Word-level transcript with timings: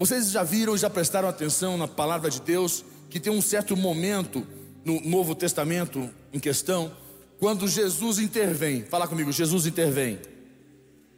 Vocês 0.00 0.30
já 0.30 0.42
viram, 0.42 0.78
já 0.78 0.88
prestaram 0.88 1.28
atenção 1.28 1.76
na 1.76 1.86
palavra 1.86 2.30
de 2.30 2.40
Deus 2.40 2.82
que 3.10 3.20
tem 3.20 3.30
um 3.30 3.42
certo 3.42 3.76
momento 3.76 4.46
no 4.82 4.98
Novo 5.02 5.34
Testamento 5.34 6.08
em 6.32 6.40
questão, 6.40 6.90
quando 7.38 7.68
Jesus 7.68 8.18
intervém. 8.18 8.82
Fala 8.82 9.06
comigo, 9.06 9.30
Jesus 9.30 9.66
intervém. 9.66 10.18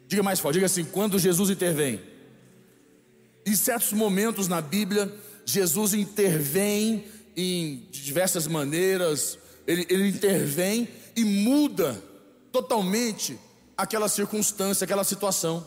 Diga 0.05 0.21
mais 0.21 0.41
forte, 0.41 0.55
diga 0.55 0.65
assim: 0.65 0.83
quando 0.83 1.17
Jesus 1.17 1.49
intervém. 1.49 2.01
Em 3.45 3.55
certos 3.55 3.93
momentos 3.93 4.49
na 4.49 4.59
Bíblia, 4.59 5.09
Jesus 5.45 5.93
intervém 5.93 7.05
em 7.37 7.87
diversas 7.89 8.47
maneiras, 8.47 9.39
ele, 9.65 9.87
ele 9.89 10.09
intervém 10.09 10.89
e 11.15 11.23
muda 11.23 12.03
totalmente 12.51 13.39
aquela 13.77 14.09
circunstância, 14.09 14.83
aquela 14.83 15.05
situação. 15.05 15.65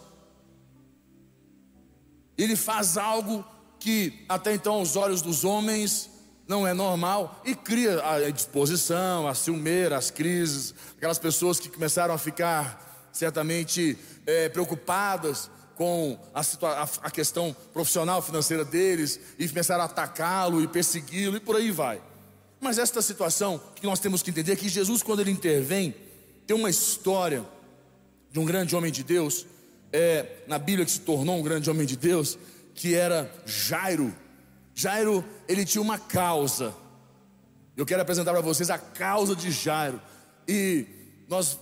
Ele 2.36 2.56
faz 2.56 2.96
algo 2.96 3.44
que 3.78 4.24
até 4.28 4.54
então 4.54 4.74
aos 4.74 4.96
olhos 4.96 5.22
dos 5.22 5.44
homens 5.44 6.10
não 6.46 6.66
é 6.66 6.72
normal 6.72 7.40
e 7.44 7.54
cria 7.54 8.00
a 8.04 8.30
disposição, 8.30 9.26
a 9.26 9.34
ciumeira, 9.34 9.96
as 9.96 10.10
crises, 10.10 10.74
aquelas 10.96 11.18
pessoas 11.18 11.58
que 11.58 11.68
começaram 11.68 12.14
a 12.14 12.18
ficar 12.18 13.08
certamente 13.12 13.98
é, 14.26 14.48
preocupadas 14.48 15.50
com 15.74 16.18
a, 16.34 16.40
a, 17.02 17.10
questão 17.10 17.54
profissional 17.72 18.22
financeira 18.22 18.64
deles 18.64 19.20
e 19.38 19.48
começaram 19.48 19.82
a 19.82 19.86
atacá-lo 19.86 20.62
e 20.62 20.68
persegui-lo 20.68 21.36
e 21.36 21.40
por 21.40 21.56
aí 21.56 21.70
vai. 21.70 22.00
Mas 22.60 22.78
esta 22.78 23.02
situação 23.02 23.60
que 23.74 23.86
nós 23.86 24.00
temos 24.00 24.22
que 24.22 24.30
entender 24.30 24.52
é 24.52 24.56
que 24.56 24.68
Jesus, 24.68 25.02
quando 25.02 25.20
ele 25.20 25.30
intervém, 25.30 25.94
tem 26.46 26.56
uma 26.56 26.70
história 26.70 27.44
de 28.30 28.38
um 28.38 28.44
grande 28.44 28.74
homem 28.74 28.90
de 28.90 29.02
Deus, 29.02 29.46
é, 29.92 30.26
na 30.46 30.58
Bíblia 30.58 30.84
que 30.84 30.90
se 30.90 31.00
tornou 31.00 31.38
um 31.38 31.42
grande 31.42 31.70
homem 31.70 31.86
de 31.86 31.96
Deus, 31.96 32.38
que 32.74 32.94
era 32.94 33.30
Jairo. 33.44 34.14
Jairo, 34.74 35.24
ele 35.48 35.64
tinha 35.64 35.82
uma 35.82 35.98
causa. 35.98 36.74
Eu 37.76 37.86
quero 37.86 38.02
apresentar 38.02 38.32
para 38.32 38.40
vocês 38.40 38.70
a 38.70 38.78
causa 38.78 39.34
de 39.34 39.50
Jairo. 39.50 40.00
E 40.46 40.86
nós, 41.28 41.58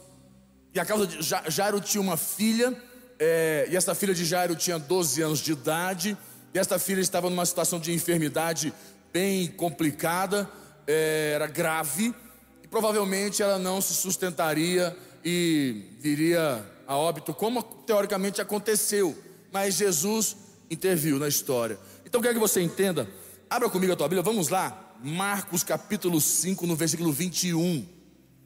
e 0.74 0.80
a 0.80 0.84
causa 0.84 1.06
de 1.06 1.18
Jairo 1.50 1.80
tinha 1.80 2.00
uma 2.00 2.16
filha 2.16 2.76
é, 3.18 3.66
e 3.70 3.76
esta 3.76 3.94
filha 3.94 4.14
de 4.14 4.24
Jairo 4.24 4.56
tinha 4.56 4.78
12 4.78 5.22
anos 5.22 5.38
de 5.38 5.52
idade, 5.52 6.16
e 6.52 6.58
esta 6.58 6.78
filha 6.78 7.00
estava 7.00 7.30
numa 7.30 7.46
situação 7.46 7.78
de 7.78 7.92
enfermidade 7.92 8.72
bem 9.12 9.46
complicada, 9.46 10.48
é, 10.86 11.32
era 11.34 11.46
grave, 11.46 12.14
e 12.62 12.68
provavelmente 12.68 13.42
ela 13.42 13.58
não 13.58 13.80
se 13.80 13.94
sustentaria 13.94 14.96
e 15.24 15.84
viria 16.00 16.64
a 16.86 16.96
óbito, 16.96 17.32
como 17.34 17.62
teoricamente 17.62 18.40
aconteceu, 18.40 19.16
mas 19.52 19.74
Jesus 19.74 20.36
interviu 20.70 21.18
na 21.18 21.28
história. 21.28 21.78
Então 22.04 22.20
quero 22.20 22.34
que 22.34 22.40
você 22.40 22.60
entenda, 22.60 23.08
abra 23.48 23.68
comigo 23.68 23.92
a 23.92 23.96
tua 23.96 24.08
Bíblia, 24.08 24.22
vamos 24.22 24.48
lá, 24.48 24.94
Marcos 25.02 25.62
capítulo 25.62 26.20
5, 26.20 26.66
no 26.66 26.76
versículo 26.76 27.12
21. 27.12 27.86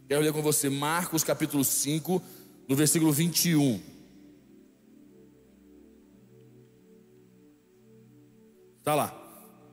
Quero 0.09 0.23
ler 0.23 0.33
com 0.33 0.43
você, 0.43 0.69
Marcos 0.69 1.23
capítulo 1.23 1.65
5, 1.65 2.23
no 2.69 2.75
versículo 2.75 3.13
21. 3.13 3.81
Está 8.79 8.95
lá. 8.95 9.15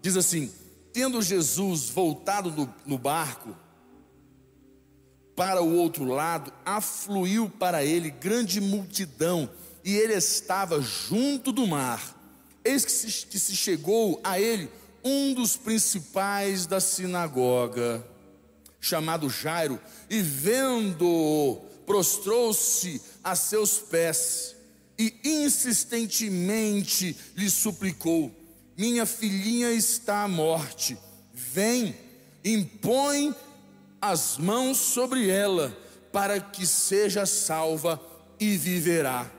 Diz 0.01 0.17
assim: 0.17 0.51
Tendo 0.91 1.21
Jesus 1.21 1.89
voltado 1.89 2.51
no, 2.51 2.73
no 2.85 2.97
barco 2.97 3.55
para 5.35 5.61
o 5.61 5.75
outro 5.75 6.05
lado, 6.05 6.51
afluiu 6.65 7.49
para 7.49 7.83
ele 7.83 8.09
grande 8.09 8.61
multidão, 8.61 9.49
e 9.83 9.95
ele 9.95 10.13
estava 10.13 10.81
junto 10.81 11.51
do 11.51 11.67
mar. 11.67 12.15
Eis 12.63 12.83
que 12.83 12.91
se, 12.91 13.27
que 13.27 13.37
se 13.37 13.55
chegou 13.55 14.19
a 14.23 14.39
ele 14.39 14.69
um 15.03 15.33
dos 15.33 15.55
principais 15.55 16.65
da 16.65 16.79
sinagoga, 16.79 18.03
chamado 18.79 19.29
Jairo, 19.29 19.79
e 20.09 20.21
vendo-o, 20.21 21.57
prostrou-se 21.85 23.01
a 23.23 23.35
seus 23.35 23.77
pés 23.77 24.55
e 24.97 25.13
insistentemente 25.23 27.15
lhe 27.35 27.49
suplicou: 27.49 28.31
minha 28.77 29.05
filhinha 29.05 29.71
está 29.71 30.23
à 30.23 30.27
morte. 30.27 30.97
Vem, 31.33 31.95
impõe 32.43 33.35
as 34.09 34.37
mãos 34.37 34.77
sobre 34.77 35.29
ela, 35.29 35.75
para 36.11 36.39
que 36.39 36.65
seja 36.65 37.25
salva 37.25 38.01
e 38.39 38.57
viverá. 38.57 39.31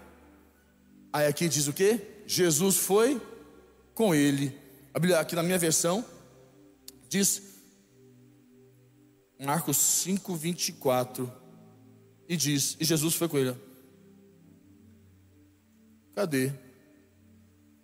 Aí 1.12 1.26
aqui 1.26 1.48
diz 1.48 1.66
o 1.66 1.72
que? 1.72 2.00
Jesus 2.26 2.76
foi 2.76 3.20
com 3.94 4.14
ele. 4.14 4.56
Aqui 5.18 5.34
na 5.34 5.42
minha 5.42 5.58
versão 5.58 6.04
diz 7.08 7.42
Marcos 9.38 9.76
5, 9.76 10.34
24. 10.34 11.32
E 12.28 12.36
diz: 12.36 12.76
E 12.80 12.84
Jesus 12.84 13.14
foi 13.14 13.28
com 13.28 13.38
ele. 13.38 13.56
Cadê? 16.14 16.52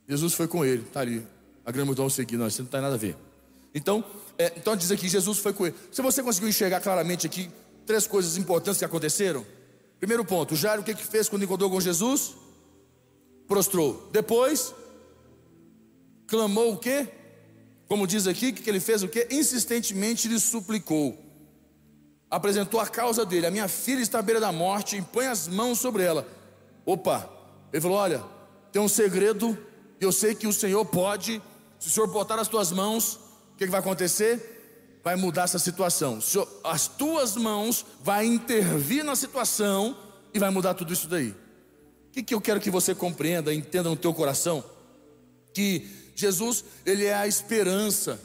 Jesus 0.09 0.35
foi 0.35 0.49
com 0.49 0.65
ele, 0.65 0.83
está 0.83 1.01
ali. 1.01 1.27
A 1.65 1.71
grande 1.71 1.87
multidão 1.87 2.11
seguir, 2.11 2.37
não, 2.37 2.47
isso 2.47 2.63
não 2.63 2.69
tem 2.69 2.81
nada 2.81 2.95
a 2.95 2.99
ver. 2.99 3.17
Então, 3.75 4.05
é, 4.43 4.53
então 4.57 4.77
diz 4.77 4.91
aqui, 4.91 5.09
Jesus 5.09 5.39
foi 5.39 5.53
com 5.53 5.67
ele. 5.67 5.77
Se 5.91 6.03
você 6.03 6.23
conseguiu 6.23 6.49
enxergar 6.49 6.81
claramente 6.81 7.27
aqui 7.27 7.51
três 7.87 8.07
coisas 8.07 8.37
importantes 8.37 8.79
que 8.79 8.85
aconteceram. 8.85 9.45
Primeiro 9.99 10.25
ponto, 10.25 10.57
Jairo 10.57 10.83
o 10.83 10.85
que, 10.85 10.95
que 10.95 11.05
fez 11.05 11.29
quando 11.29 11.45
encontrou 11.45 11.71
com 11.71 11.81
Jesus? 11.81 12.35
Prostrou. 13.47 14.09
Depois, 14.13 14.75
clamou 16.27 16.73
o 16.73 16.77
quê? 16.77 17.09
Como 17.87 18.07
diz 18.07 18.27
aqui, 18.27 18.53
que, 18.53 18.69
ele 18.69 18.81
fez 18.81 19.03
o 19.03 19.09
quê? 19.09 19.29
Insistentemente 19.31 20.29
lhe 20.29 20.41
suplicou. 20.41 21.19
Apresentou 22.31 22.81
a 22.81 22.87
causa 22.87 23.27
dele. 23.27 23.47
A 23.47 23.51
minha 23.51 23.69
filha 23.69 24.01
está 24.01 24.19
à 24.19 24.23
beira 24.23 24.41
da 24.41 24.51
morte, 24.51 24.97
impõe 24.97 25.27
as 25.27 25.47
mãos 25.47 25.79
sobre 25.79 26.03
ela. 26.03 26.27
Opa, 26.87 27.29
ele 27.73 27.83
falou: 27.83 27.99
olha, 27.99 28.25
tem 28.73 28.81
um 28.81 28.89
segredo, 28.89 29.57
eu 30.01 30.11
sei 30.11 30.35
que 30.35 30.47
o 30.47 30.53
Senhor 30.53 30.85
pode 30.87 31.43
se 31.83 31.89
o 31.89 31.91
Senhor 31.91 32.07
botar 32.07 32.39
as 32.39 32.47
tuas 32.47 32.71
mãos, 32.71 33.19
que, 33.63 33.67
que 33.67 33.71
vai 33.71 33.81
acontecer? 33.81 35.01
Vai 35.05 35.17
mudar 35.17 35.45
essa 35.45 35.59
situação. 35.59 36.19
As 36.65 36.87
tuas 36.89 37.37
mãos 37.37 37.85
vai 38.03 38.27
intervir 38.27 39.05
na 39.05 39.17
situação 39.17 39.97
e 40.35 40.39
vai 40.39 40.51
mudar 40.51 40.75
tudo 40.75 40.93
isso 40.93 41.09
daí. 41.09 41.31
O 41.31 42.13
que, 42.13 42.23
que 42.23 42.35
eu 42.35 42.41
quero 42.41 42.61
que 42.61 42.71
você 42.71 42.95
compreenda, 42.95 43.55
entenda 43.55 43.89
no 43.89 43.97
teu 43.97 44.13
coração? 44.13 44.65
Que 45.55 45.89
Jesus, 46.15 46.65
Ele 46.85 47.05
é 47.05 47.15
a 47.15 47.27
esperança 47.27 48.21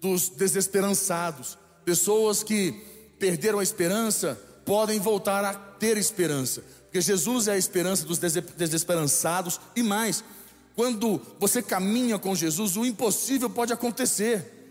dos 0.00 0.28
desesperançados. 0.28 1.56
Pessoas 1.84 2.42
que 2.42 2.72
perderam 3.18 3.58
a 3.58 3.62
esperança 3.62 4.38
podem 4.64 4.98
voltar 4.98 5.44
a 5.44 5.54
ter 5.54 5.96
esperança. 5.96 6.62
Porque 6.84 7.00
Jesus 7.00 7.48
é 7.48 7.52
a 7.52 7.58
esperança 7.58 8.04
dos 8.04 8.18
desesperançados 8.18 9.60
e 9.74 9.82
mais. 9.82 10.24
Quando 10.74 11.20
você 11.38 11.62
caminha 11.62 12.18
com 12.18 12.34
Jesus, 12.34 12.76
o 12.76 12.84
impossível 12.84 13.48
pode 13.48 13.72
acontecer. 13.72 14.61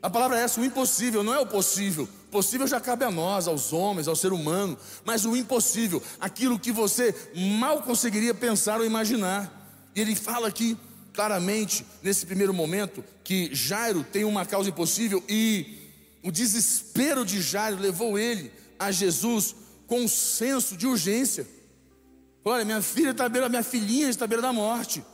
A 0.00 0.08
palavra 0.08 0.38
é 0.38 0.42
essa, 0.42 0.60
o 0.60 0.64
impossível, 0.64 1.24
não 1.24 1.34
é 1.34 1.40
o 1.40 1.46
possível. 1.46 2.08
O 2.28 2.30
possível 2.30 2.66
já 2.66 2.80
cabe 2.80 3.04
a 3.04 3.10
nós, 3.10 3.48
aos 3.48 3.72
homens, 3.72 4.06
ao 4.06 4.14
ser 4.14 4.32
humano. 4.32 4.78
Mas 5.04 5.24
o 5.24 5.36
impossível, 5.36 6.02
aquilo 6.20 6.58
que 6.58 6.70
você 6.70 7.14
mal 7.58 7.82
conseguiria 7.82 8.32
pensar 8.32 8.78
ou 8.78 8.86
imaginar. 8.86 9.90
E 9.94 10.00
ele 10.00 10.14
fala 10.14 10.46
aqui 10.46 10.76
claramente, 11.12 11.84
nesse 12.00 12.24
primeiro 12.24 12.54
momento, 12.54 13.04
que 13.24 13.52
Jairo 13.52 14.04
tem 14.04 14.24
uma 14.24 14.46
causa 14.46 14.70
impossível 14.70 15.22
e 15.28 15.76
o 16.22 16.30
desespero 16.30 17.24
de 17.24 17.42
Jairo 17.42 17.76
levou 17.76 18.16
ele 18.16 18.52
a 18.78 18.92
Jesus 18.92 19.56
com 19.88 20.02
um 20.02 20.08
senso 20.08 20.76
de 20.76 20.86
urgência. 20.86 21.44
Olha, 22.44 22.64
minha 22.64 22.80
filha 22.80 23.10
está 23.10 23.24
à 23.24 23.28
beira, 23.28 23.48
minha 23.48 23.64
filhinha 23.64 24.08
está 24.08 24.26
à 24.26 24.28
beira 24.28 24.42
da 24.42 24.52
morte. 24.52 25.04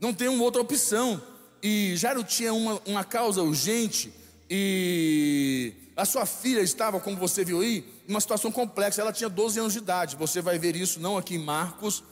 Não 0.00 0.14
tem 0.14 0.28
uma 0.28 0.42
outra 0.42 0.62
opção. 0.62 1.20
E 1.68 1.96
Jairo 1.96 2.22
tinha 2.22 2.54
uma, 2.54 2.80
uma 2.86 3.02
causa 3.02 3.42
urgente 3.42 4.12
e 4.48 5.72
a 5.96 6.04
sua 6.04 6.24
filha 6.24 6.60
estava, 6.60 7.00
como 7.00 7.16
você 7.16 7.44
viu 7.44 7.60
aí, 7.60 7.84
em 8.06 8.12
uma 8.12 8.20
situação 8.20 8.52
complexa. 8.52 9.00
Ela 9.00 9.12
tinha 9.12 9.28
12 9.28 9.58
anos 9.58 9.72
de 9.72 9.80
idade. 9.80 10.14
Você 10.14 10.40
vai 10.40 10.60
ver 10.60 10.76
isso 10.76 11.00
não 11.00 11.18
aqui 11.18 11.34
em 11.34 11.40
Marcos, 11.40 12.04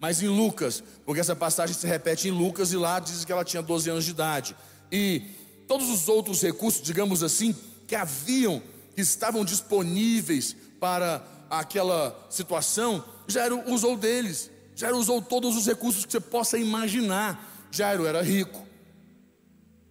mas 0.00 0.22
em 0.22 0.28
Lucas, 0.28 0.84
porque 1.04 1.20
essa 1.20 1.34
passagem 1.34 1.74
se 1.74 1.84
repete 1.84 2.28
em 2.28 2.30
Lucas 2.30 2.72
e 2.72 2.76
lá 2.76 3.00
diz 3.00 3.24
que 3.24 3.32
ela 3.32 3.44
tinha 3.44 3.60
12 3.60 3.90
anos 3.90 4.04
de 4.04 4.12
idade. 4.12 4.54
E 4.92 5.22
todos 5.66 5.90
os 5.90 6.06
outros 6.06 6.40
recursos, 6.40 6.80
digamos 6.80 7.24
assim, 7.24 7.56
que 7.88 7.96
haviam, 7.96 8.62
que 8.94 9.00
estavam 9.00 9.44
disponíveis 9.44 10.54
para 10.78 11.26
aquela 11.50 12.16
situação, 12.30 13.04
Jairo 13.26 13.64
usou 13.66 13.96
deles. 13.96 14.48
Jairo 14.76 14.96
usou 14.96 15.20
todos 15.20 15.56
os 15.56 15.66
recursos 15.66 16.06
que 16.06 16.12
você 16.12 16.20
possa 16.20 16.56
imaginar. 16.56 17.66
Jairo 17.72 18.06
era 18.06 18.22
rico, 18.22 18.70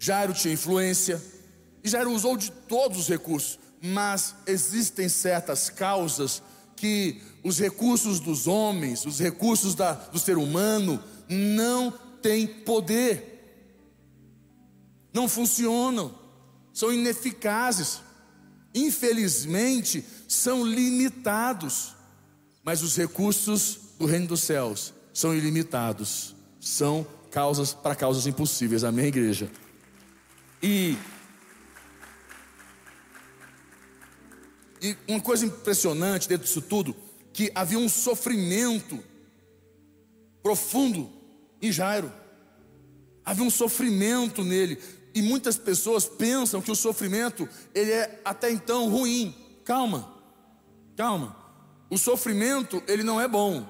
Jairo 0.03 0.33
tinha 0.33 0.55
influência, 0.55 1.21
e 1.83 1.87
Jairo 1.87 2.11
usou 2.11 2.35
de 2.35 2.49
todos 2.51 2.97
os 2.97 3.07
recursos, 3.07 3.59
mas 3.79 4.33
existem 4.47 5.07
certas 5.07 5.69
causas 5.69 6.41
que 6.75 7.21
os 7.43 7.59
recursos 7.59 8.19
dos 8.19 8.47
homens, 8.47 9.05
os 9.05 9.19
recursos 9.19 9.75
da, 9.75 9.93
do 9.93 10.17
ser 10.17 10.39
humano, 10.39 10.99
não 11.29 11.93
têm 12.19 12.47
poder, 12.47 13.77
não 15.13 15.29
funcionam, 15.29 16.17
são 16.73 16.91
ineficazes, 16.91 18.01
infelizmente 18.73 20.03
são 20.27 20.65
limitados, 20.65 21.93
mas 22.63 22.81
os 22.81 22.97
recursos 22.97 23.79
do 23.99 24.07
reino 24.07 24.29
dos 24.29 24.41
céus 24.41 24.95
são 25.13 25.35
ilimitados, 25.35 26.35
são 26.59 27.05
causas 27.29 27.71
para 27.71 27.93
causas 27.93 28.25
impossíveis. 28.25 28.83
Amém, 28.83 29.05
igreja? 29.05 29.47
E 30.61 30.97
E 34.81 34.97
uma 35.07 35.21
coisa 35.21 35.45
impressionante 35.45 36.27
dentro 36.27 36.45
disso 36.45 36.61
tudo, 36.61 36.95
que 37.31 37.51
havia 37.53 37.77
um 37.77 37.87
sofrimento 37.87 38.99
profundo 40.41 41.07
em 41.61 41.71
Jairo. 41.71 42.11
Havia 43.23 43.45
um 43.45 43.51
sofrimento 43.51 44.43
nele. 44.43 44.79
E 45.13 45.21
muitas 45.21 45.55
pessoas 45.57 46.05
pensam 46.05 46.61
que 46.61 46.71
o 46.71 46.75
sofrimento 46.75 47.47
ele 47.75 47.91
é 47.91 48.21
até 48.25 48.49
então 48.49 48.89
ruim. 48.89 49.35
Calma, 49.63 50.11
calma. 50.97 51.35
O 51.87 51.97
sofrimento 51.97 52.81
ele 52.87 53.03
não 53.03 53.21
é 53.21 53.27
bom. 53.27 53.67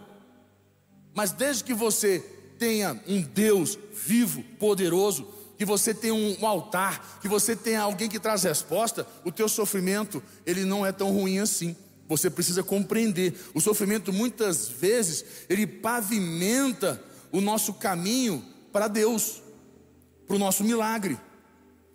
Mas 1.14 1.34
desde 1.34 1.66
que 1.66 1.74
você 1.74 2.20
tenha 2.58 3.02
um 3.06 3.22
Deus 3.22 3.78
vivo, 3.92 4.44
poderoso, 4.58 5.28
que 5.62 5.66
você 5.66 5.94
tenha 5.94 6.16
um 6.16 6.44
altar, 6.44 7.20
que 7.22 7.28
você 7.28 7.56
tenha 7.56 7.82
alguém 7.82 8.10
que 8.10 8.20
traz 8.20 8.42
resposta, 8.42 9.06
o 9.24 9.32
teu 9.32 9.48
sofrimento 9.48 10.24
ele 10.44 10.66
não 10.66 10.84
é 10.84 10.92
tão 10.92 11.12
ruim 11.12 11.38
assim. 11.38 11.76
Você 12.08 12.32
precisa 12.32 12.64
compreender. 12.64 13.36
O 13.54 13.62
sofrimento 13.62 14.12
muitas 14.12 14.68
vezes 14.68 15.24
ele 15.48 15.68
pavimenta 15.68 17.00
o 17.32 17.40
nosso 17.40 17.76
caminho 17.76 18.44
para 18.74 18.88
Deus, 18.88 19.40
para 20.26 20.36
o 20.36 20.40
nosso 20.40 20.64
milagre. 20.64 21.16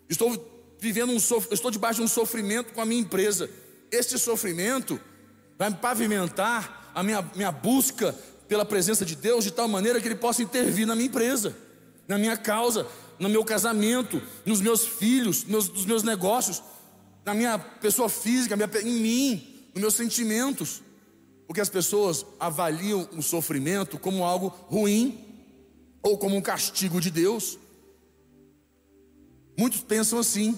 Estou 0.09 0.73
vivendo 0.79 1.11
um 1.11 1.19
sof... 1.19 1.49
estou 1.51 1.69
debaixo 1.69 1.99
de 1.99 2.05
um 2.05 2.07
sofrimento 2.07 2.71
com 2.71 2.79
a 2.79 2.85
minha 2.85 3.01
empresa. 3.01 3.49
Este 3.91 4.17
sofrimento 4.17 4.97
vai 5.59 5.69
me 5.71 5.75
pavimentar 5.75 6.89
a 6.95 7.03
minha, 7.03 7.21
minha 7.35 7.51
busca 7.51 8.15
pela 8.47 8.63
presença 8.63 9.03
de 9.03 9.17
Deus 9.17 9.43
de 9.43 9.51
tal 9.51 9.67
maneira 9.67 9.99
que 9.99 10.07
Ele 10.07 10.15
possa 10.15 10.41
intervir 10.41 10.87
na 10.87 10.95
minha 10.95 11.09
empresa, 11.09 11.53
na 12.07 12.17
minha 12.17 12.37
causa, 12.37 12.87
no 13.19 13.29
meu 13.29 13.43
casamento, 13.43 14.21
nos 14.45 14.61
meus 14.61 14.85
filhos, 14.85 15.43
nos, 15.45 15.69
nos 15.69 15.85
meus 15.85 16.03
negócios, 16.03 16.61
na 17.25 17.33
minha 17.33 17.57
pessoa 17.57 18.09
física, 18.09 18.55
minha, 18.55 18.69
em 18.83 18.99
mim, 18.99 19.69
nos 19.73 19.81
meus 19.81 19.93
sentimentos. 19.95 20.81
Porque 21.45 21.61
as 21.61 21.69
pessoas 21.69 22.25
avaliam 22.39 23.07
o 23.15 23.21
sofrimento 23.21 23.97
como 23.97 24.23
algo 24.23 24.49
ruim 24.67 25.25
ou 26.01 26.17
como 26.17 26.35
um 26.35 26.41
castigo 26.41 26.99
de 26.99 27.09
Deus. 27.09 27.57
Muitos 29.57 29.81
pensam 29.81 30.19
assim. 30.19 30.57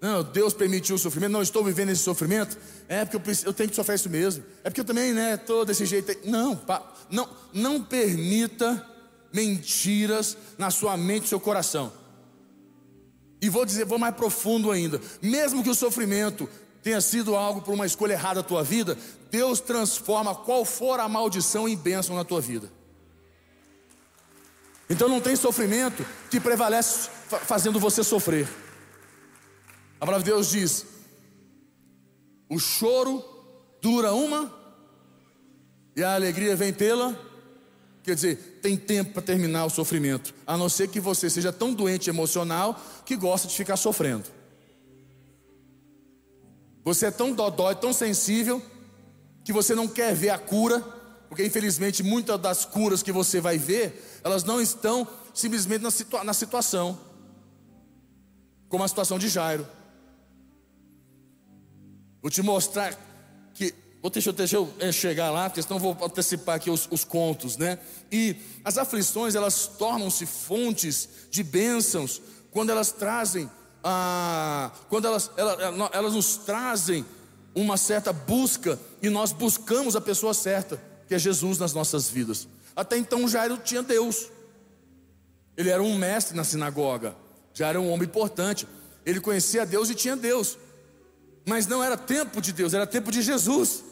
Não, 0.00 0.22
Deus 0.22 0.52
permitiu 0.52 0.96
o 0.96 0.98
sofrimento, 0.98 1.32
não 1.32 1.42
estou 1.42 1.64
vivendo 1.64 1.88
esse 1.88 2.02
sofrimento, 2.02 2.56
é 2.86 3.04
porque 3.04 3.16
eu, 3.16 3.34
eu 3.46 3.52
tenho 3.54 3.70
que 3.70 3.74
sofrer 3.74 3.94
isso 3.94 4.10
mesmo, 4.10 4.44
é 4.62 4.68
porque 4.68 4.82
eu 4.82 4.84
também, 4.84 5.12
né, 5.12 5.34
estou 5.34 5.64
desse 5.64 5.86
jeito. 5.86 6.14
Não, 6.28 6.60
não, 7.10 7.28
não 7.52 7.82
permita 7.82 8.86
mentiras 9.32 10.36
na 10.56 10.70
sua 10.70 10.96
mente 10.96 11.24
e 11.24 11.28
seu 11.28 11.40
coração. 11.40 11.92
E 13.40 13.48
vou 13.48 13.64
dizer, 13.64 13.84
vou 13.84 13.98
mais 13.98 14.14
profundo 14.14 14.70
ainda, 14.70 15.00
mesmo 15.20 15.62
que 15.62 15.70
o 15.70 15.74
sofrimento 15.74 16.48
tenha 16.82 17.00
sido 17.00 17.34
algo 17.34 17.60
por 17.62 17.74
uma 17.74 17.84
escolha 17.84 18.12
errada 18.12 18.42
da 18.42 18.48
tua 18.48 18.62
vida, 18.62 18.96
Deus 19.30 19.60
transforma 19.60 20.34
qual 20.34 20.64
for 20.64 21.00
a 21.00 21.08
maldição 21.08 21.68
em 21.68 21.76
bênção 21.76 22.14
na 22.14 22.24
tua 22.24 22.40
vida. 22.40 22.70
Então 24.88 25.08
não 25.08 25.20
tem 25.20 25.34
sofrimento 25.34 26.06
que 26.30 26.38
prevalece 26.38 27.10
fazendo 27.44 27.80
você 27.80 28.04
sofrer. 28.04 28.48
A 30.00 30.06
palavra 30.06 30.24
de 30.24 30.30
Deus 30.30 30.50
diz: 30.50 30.86
o 32.48 32.58
choro 32.58 33.24
dura 33.82 34.12
uma 34.12 34.54
e 35.96 36.04
a 36.04 36.14
alegria 36.14 36.54
vem 36.54 36.72
pela. 36.72 37.25
Quer 38.06 38.14
dizer, 38.14 38.60
tem 38.62 38.76
tempo 38.76 39.14
para 39.14 39.22
terminar 39.22 39.64
o 39.64 39.68
sofrimento, 39.68 40.32
a 40.46 40.56
não 40.56 40.68
ser 40.68 40.86
que 40.86 41.00
você 41.00 41.28
seja 41.28 41.52
tão 41.52 41.74
doente 41.74 42.08
emocional 42.08 42.80
que 43.04 43.16
gosta 43.16 43.48
de 43.48 43.54
ficar 43.56 43.76
sofrendo. 43.76 44.26
Você 46.84 47.06
é 47.06 47.10
tão 47.10 47.32
dodói, 47.32 47.74
tão 47.74 47.92
sensível, 47.92 48.62
que 49.44 49.52
você 49.52 49.74
não 49.74 49.88
quer 49.88 50.14
ver 50.14 50.30
a 50.30 50.38
cura, 50.38 50.80
porque 51.28 51.44
infelizmente 51.44 52.04
muitas 52.04 52.38
das 52.38 52.64
curas 52.64 53.02
que 53.02 53.10
você 53.10 53.40
vai 53.40 53.58
ver, 53.58 54.20
elas 54.22 54.44
não 54.44 54.60
estão 54.60 55.04
simplesmente 55.34 55.82
na, 55.82 55.90
situa 55.90 56.22
na 56.22 56.32
situação, 56.32 56.96
como 58.68 58.84
a 58.84 58.88
situação 58.88 59.18
de 59.18 59.28
Jairo. 59.28 59.66
Vou 62.22 62.30
te 62.30 62.40
mostrar. 62.40 62.96
Vou 64.06 64.10
deixa, 64.12 64.32
deixa 64.32 64.54
eu 64.54 64.72
eh, 64.78 64.92
chegar 64.92 65.32
lá, 65.32 65.50
porque 65.50 65.60
senão 65.60 65.80
vou 65.80 65.98
antecipar 66.00 66.54
aqui 66.54 66.70
os, 66.70 66.86
os 66.92 67.02
contos, 67.02 67.56
né? 67.56 67.76
E 68.12 68.36
as 68.64 68.78
aflições, 68.78 69.34
elas 69.34 69.66
tornam-se 69.66 70.24
fontes 70.24 71.08
de 71.28 71.42
bênçãos 71.42 72.22
quando 72.52 72.70
elas 72.70 72.92
trazem, 72.92 73.50
ah, 73.82 74.70
quando 74.88 75.08
elas, 75.08 75.28
elas, 75.36 75.58
elas 75.92 76.12
nos 76.12 76.36
trazem 76.36 77.04
uma 77.52 77.76
certa 77.76 78.12
busca 78.12 78.78
e 79.02 79.10
nós 79.10 79.32
buscamos 79.32 79.96
a 79.96 80.00
pessoa 80.00 80.32
certa, 80.32 80.80
que 81.08 81.14
é 81.16 81.18
Jesus 81.18 81.58
nas 81.58 81.72
nossas 81.72 82.08
vidas. 82.08 82.46
Até 82.76 82.96
então 82.96 83.26
Jairo 83.26 83.58
tinha 83.58 83.82
Deus. 83.82 84.28
Ele 85.56 85.68
era 85.68 85.82
um 85.82 85.98
mestre 85.98 86.36
na 86.36 86.44
sinagoga, 86.44 87.16
já 87.52 87.66
era 87.66 87.80
um 87.80 87.90
homem 87.90 88.06
importante. 88.06 88.68
Ele 89.04 89.20
conhecia 89.20 89.66
Deus 89.66 89.90
e 89.90 89.96
tinha 89.96 90.14
Deus. 90.14 90.56
Mas 91.44 91.66
não 91.66 91.82
era 91.82 91.96
tempo 91.96 92.40
de 92.40 92.52
Deus, 92.52 92.72
era 92.72 92.86
tempo 92.86 93.10
de 93.10 93.20
Jesus. 93.20 93.82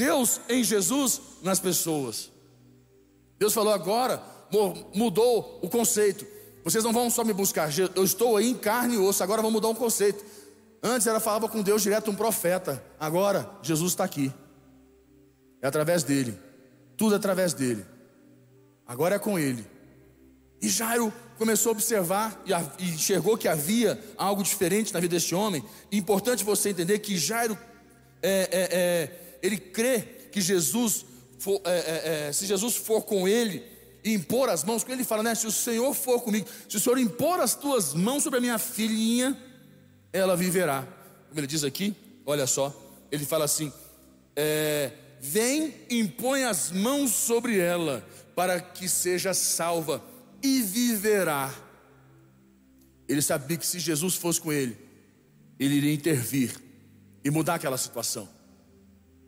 Deus 0.00 0.40
em 0.48 0.64
Jesus 0.64 1.20
nas 1.42 1.60
pessoas. 1.60 2.30
Deus 3.38 3.52
falou 3.52 3.70
agora, 3.70 4.22
mudou 4.94 5.60
o 5.62 5.68
conceito. 5.68 6.26
Vocês 6.64 6.82
não 6.82 6.90
vão 6.90 7.10
só 7.10 7.22
me 7.22 7.34
buscar, 7.34 7.68
eu 7.94 8.02
estou 8.02 8.38
aí 8.38 8.48
em 8.48 8.56
carne 8.56 8.94
e 8.94 8.98
osso, 8.98 9.22
agora 9.22 9.42
vou 9.42 9.50
mudar 9.50 9.68
um 9.68 9.74
conceito. 9.74 10.24
Antes 10.82 11.06
ela 11.06 11.20
falava 11.20 11.50
com 11.50 11.60
Deus 11.60 11.82
direto, 11.82 12.10
um 12.10 12.14
profeta. 12.14 12.82
Agora 12.98 13.50
Jesus 13.62 13.92
está 13.92 14.04
aqui. 14.04 14.32
É 15.60 15.66
através 15.66 16.02
dele. 16.02 16.34
Tudo 16.96 17.12
é 17.14 17.18
através 17.18 17.52
dele. 17.52 17.84
Agora 18.86 19.16
é 19.16 19.18
com 19.18 19.38
ele. 19.38 19.66
E 20.62 20.68
Jairo 20.70 21.12
começou 21.36 21.70
a 21.70 21.72
observar 21.72 22.42
e 22.78 22.84
enxergou 22.84 23.36
que 23.36 23.48
havia 23.48 24.02
algo 24.16 24.42
diferente 24.42 24.94
na 24.94 25.00
vida 25.00 25.14
deste 25.14 25.34
homem. 25.34 25.62
E 25.92 25.98
importante 25.98 26.42
você 26.42 26.70
entender 26.70 27.00
que 27.00 27.18
Jairo, 27.18 27.58
é, 28.22 28.48
é, 28.50 28.68
é, 28.72 29.29
ele 29.42 29.56
crê 29.56 30.00
que 30.30 30.40
Jesus, 30.40 31.04
for, 31.38 31.60
é, 31.64 31.70
é, 31.70 32.28
é, 32.28 32.32
se 32.32 32.46
Jesus 32.46 32.76
for 32.76 33.02
com 33.02 33.26
ele 33.26 33.62
e 34.04 34.12
impor 34.12 34.48
as 34.48 34.64
mãos, 34.64 34.84
ele 34.88 35.04
fala, 35.04 35.22
né? 35.22 35.34
Se 35.34 35.46
o 35.46 35.52
Senhor 35.52 35.92
for 35.94 36.22
comigo, 36.22 36.46
se 36.68 36.76
o 36.76 36.80
Senhor 36.80 36.98
impor 36.98 37.40
as 37.40 37.54
tuas 37.54 37.94
mãos 37.94 38.22
sobre 38.22 38.38
a 38.38 38.40
minha 38.40 38.58
filhinha, 38.58 39.36
ela 40.12 40.36
viverá. 40.36 40.86
Como 41.28 41.38
ele 41.38 41.46
diz 41.46 41.64
aqui, 41.64 41.94
olha 42.24 42.46
só, 42.46 42.74
ele 43.10 43.24
fala 43.24 43.44
assim: 43.44 43.72
vem, 45.20 45.74
impõe 45.90 46.44
as 46.44 46.70
mãos 46.70 47.10
sobre 47.10 47.58
ela, 47.58 48.06
para 48.34 48.60
que 48.60 48.88
seja 48.88 49.34
salva 49.34 50.02
e 50.42 50.62
viverá. 50.62 51.52
Ele 53.08 53.20
sabia 53.20 53.56
que 53.56 53.66
se 53.66 53.78
Jesus 53.78 54.14
fosse 54.14 54.40
com 54.40 54.52
ele, 54.52 54.76
ele 55.58 55.74
iria 55.74 55.92
intervir 55.92 56.56
e 57.24 57.30
mudar 57.30 57.56
aquela 57.56 57.76
situação. 57.76 58.28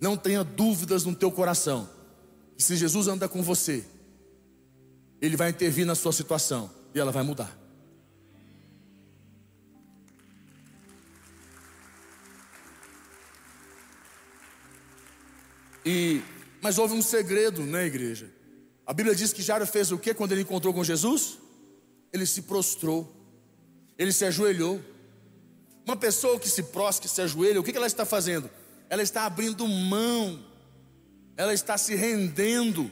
Não 0.02 0.16
tenha 0.16 0.42
dúvidas 0.42 1.04
no 1.04 1.14
teu 1.14 1.30
coração. 1.30 1.88
Se 2.58 2.74
Jesus 2.74 3.06
anda 3.06 3.28
com 3.28 3.40
você, 3.40 3.84
ele 5.20 5.36
vai 5.36 5.50
intervir 5.50 5.86
na 5.86 5.94
sua 5.94 6.12
situação 6.12 6.68
e 6.92 6.98
ela 6.98 7.12
vai 7.12 7.22
mudar. 7.22 7.56
E 15.86 16.20
mas 16.60 16.78
houve 16.78 16.94
um 16.94 17.02
segredo 17.02 17.64
na 17.64 17.84
igreja. 17.84 18.28
A 18.84 18.92
Bíblia 18.92 19.14
diz 19.14 19.32
que 19.32 19.40
Jairo 19.40 19.66
fez 19.68 19.92
o 19.92 19.98
que 19.98 20.12
quando 20.12 20.32
ele 20.32 20.42
encontrou 20.42 20.74
com 20.74 20.82
Jesus? 20.82 21.38
Ele 22.12 22.26
se 22.26 22.42
prostrou, 22.42 23.08
ele 23.96 24.12
se 24.12 24.24
ajoelhou. 24.24 24.80
Uma 25.86 25.96
pessoa 25.96 26.40
que 26.40 26.48
se 26.48 26.64
prostra, 26.64 27.08
que 27.08 27.14
se 27.14 27.22
ajoelha, 27.22 27.60
o 27.60 27.62
que 27.62 27.76
ela 27.76 27.86
está 27.86 28.04
fazendo? 28.04 28.50
Ela 28.92 29.02
está 29.02 29.24
abrindo 29.24 29.66
mão, 29.66 30.38
ela 31.34 31.54
está 31.54 31.78
se 31.78 31.94
rendendo, 31.94 32.90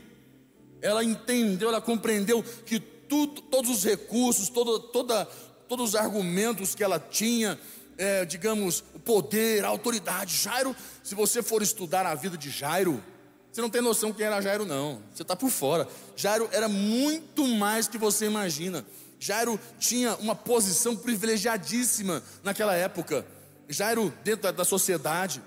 ela 0.80 1.04
entendeu, 1.04 1.68
ela 1.68 1.78
compreendeu 1.78 2.42
que 2.64 2.80
tudo, 2.80 3.42
todos 3.42 3.70
os 3.70 3.84
recursos, 3.84 4.48
todo, 4.48 4.80
toda, 4.80 5.26
todos 5.68 5.90
os 5.90 5.94
argumentos 5.94 6.74
que 6.74 6.82
ela 6.82 6.98
tinha, 6.98 7.60
é, 7.98 8.24
digamos, 8.24 8.82
o 8.94 8.98
poder, 8.98 9.62
a 9.62 9.68
autoridade. 9.68 10.34
Jairo, 10.38 10.74
se 11.02 11.14
você 11.14 11.42
for 11.42 11.60
estudar 11.60 12.06
a 12.06 12.14
vida 12.14 12.38
de 12.38 12.48
Jairo, 12.48 13.04
Você 13.52 13.60
não 13.60 13.68
tem 13.68 13.82
noção 13.82 14.10
quem 14.10 14.24
era 14.24 14.40
Jairo, 14.40 14.64
não. 14.64 15.02
Você 15.12 15.20
está 15.20 15.36
por 15.36 15.50
fora. 15.50 15.86
Jairo 16.16 16.48
era 16.50 16.66
muito 16.66 17.46
mais 17.46 17.86
que 17.86 17.98
você 17.98 18.24
imagina. 18.24 18.86
Jairo 19.18 19.60
tinha 19.78 20.14
uma 20.16 20.34
posição 20.34 20.96
privilegiadíssima 20.96 22.22
naquela 22.42 22.74
época. 22.74 23.26
Jairo, 23.68 24.14
dentro 24.24 24.50
da 24.50 24.64
sociedade, 24.64 25.42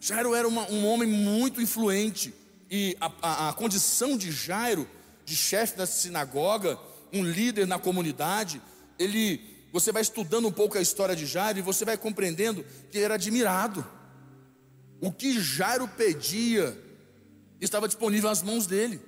Jairo 0.00 0.34
era 0.34 0.46
uma, 0.46 0.70
um 0.70 0.86
homem 0.86 1.08
muito 1.08 1.60
influente. 1.60 2.32
E 2.70 2.96
a, 3.00 3.10
a, 3.22 3.48
a 3.48 3.52
condição 3.52 4.16
de 4.16 4.30
Jairo, 4.30 4.88
de 5.24 5.36
chefe 5.36 5.76
da 5.76 5.86
sinagoga, 5.86 6.78
um 7.12 7.24
líder 7.24 7.66
na 7.66 7.78
comunidade, 7.78 8.60
ele, 8.98 9.40
você 9.72 9.90
vai 9.90 10.02
estudando 10.02 10.48
um 10.48 10.52
pouco 10.52 10.76
a 10.76 10.80
história 10.80 11.16
de 11.16 11.26
Jairo 11.26 11.58
e 11.58 11.62
você 11.62 11.84
vai 11.84 11.96
compreendendo 11.96 12.64
que 12.90 12.98
ele 12.98 13.04
era 13.04 13.14
admirado. 13.14 13.86
O 15.00 15.12
que 15.12 15.40
Jairo 15.40 15.88
pedia 15.88 16.76
estava 17.60 17.86
disponível 17.88 18.28
às 18.28 18.42
mãos 18.42 18.66
dele. 18.66 19.00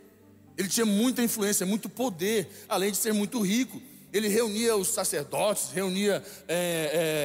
Ele 0.56 0.68
tinha 0.68 0.86
muita 0.86 1.22
influência, 1.22 1.64
muito 1.64 1.88
poder, 1.88 2.48
além 2.68 2.90
de 2.90 2.96
ser 2.96 3.12
muito 3.12 3.40
rico. 3.40 3.80
Ele 4.12 4.28
reunia 4.28 4.76
os 4.76 4.88
sacerdotes, 4.88 5.70
reunia 5.70 6.22
é, 6.48 6.54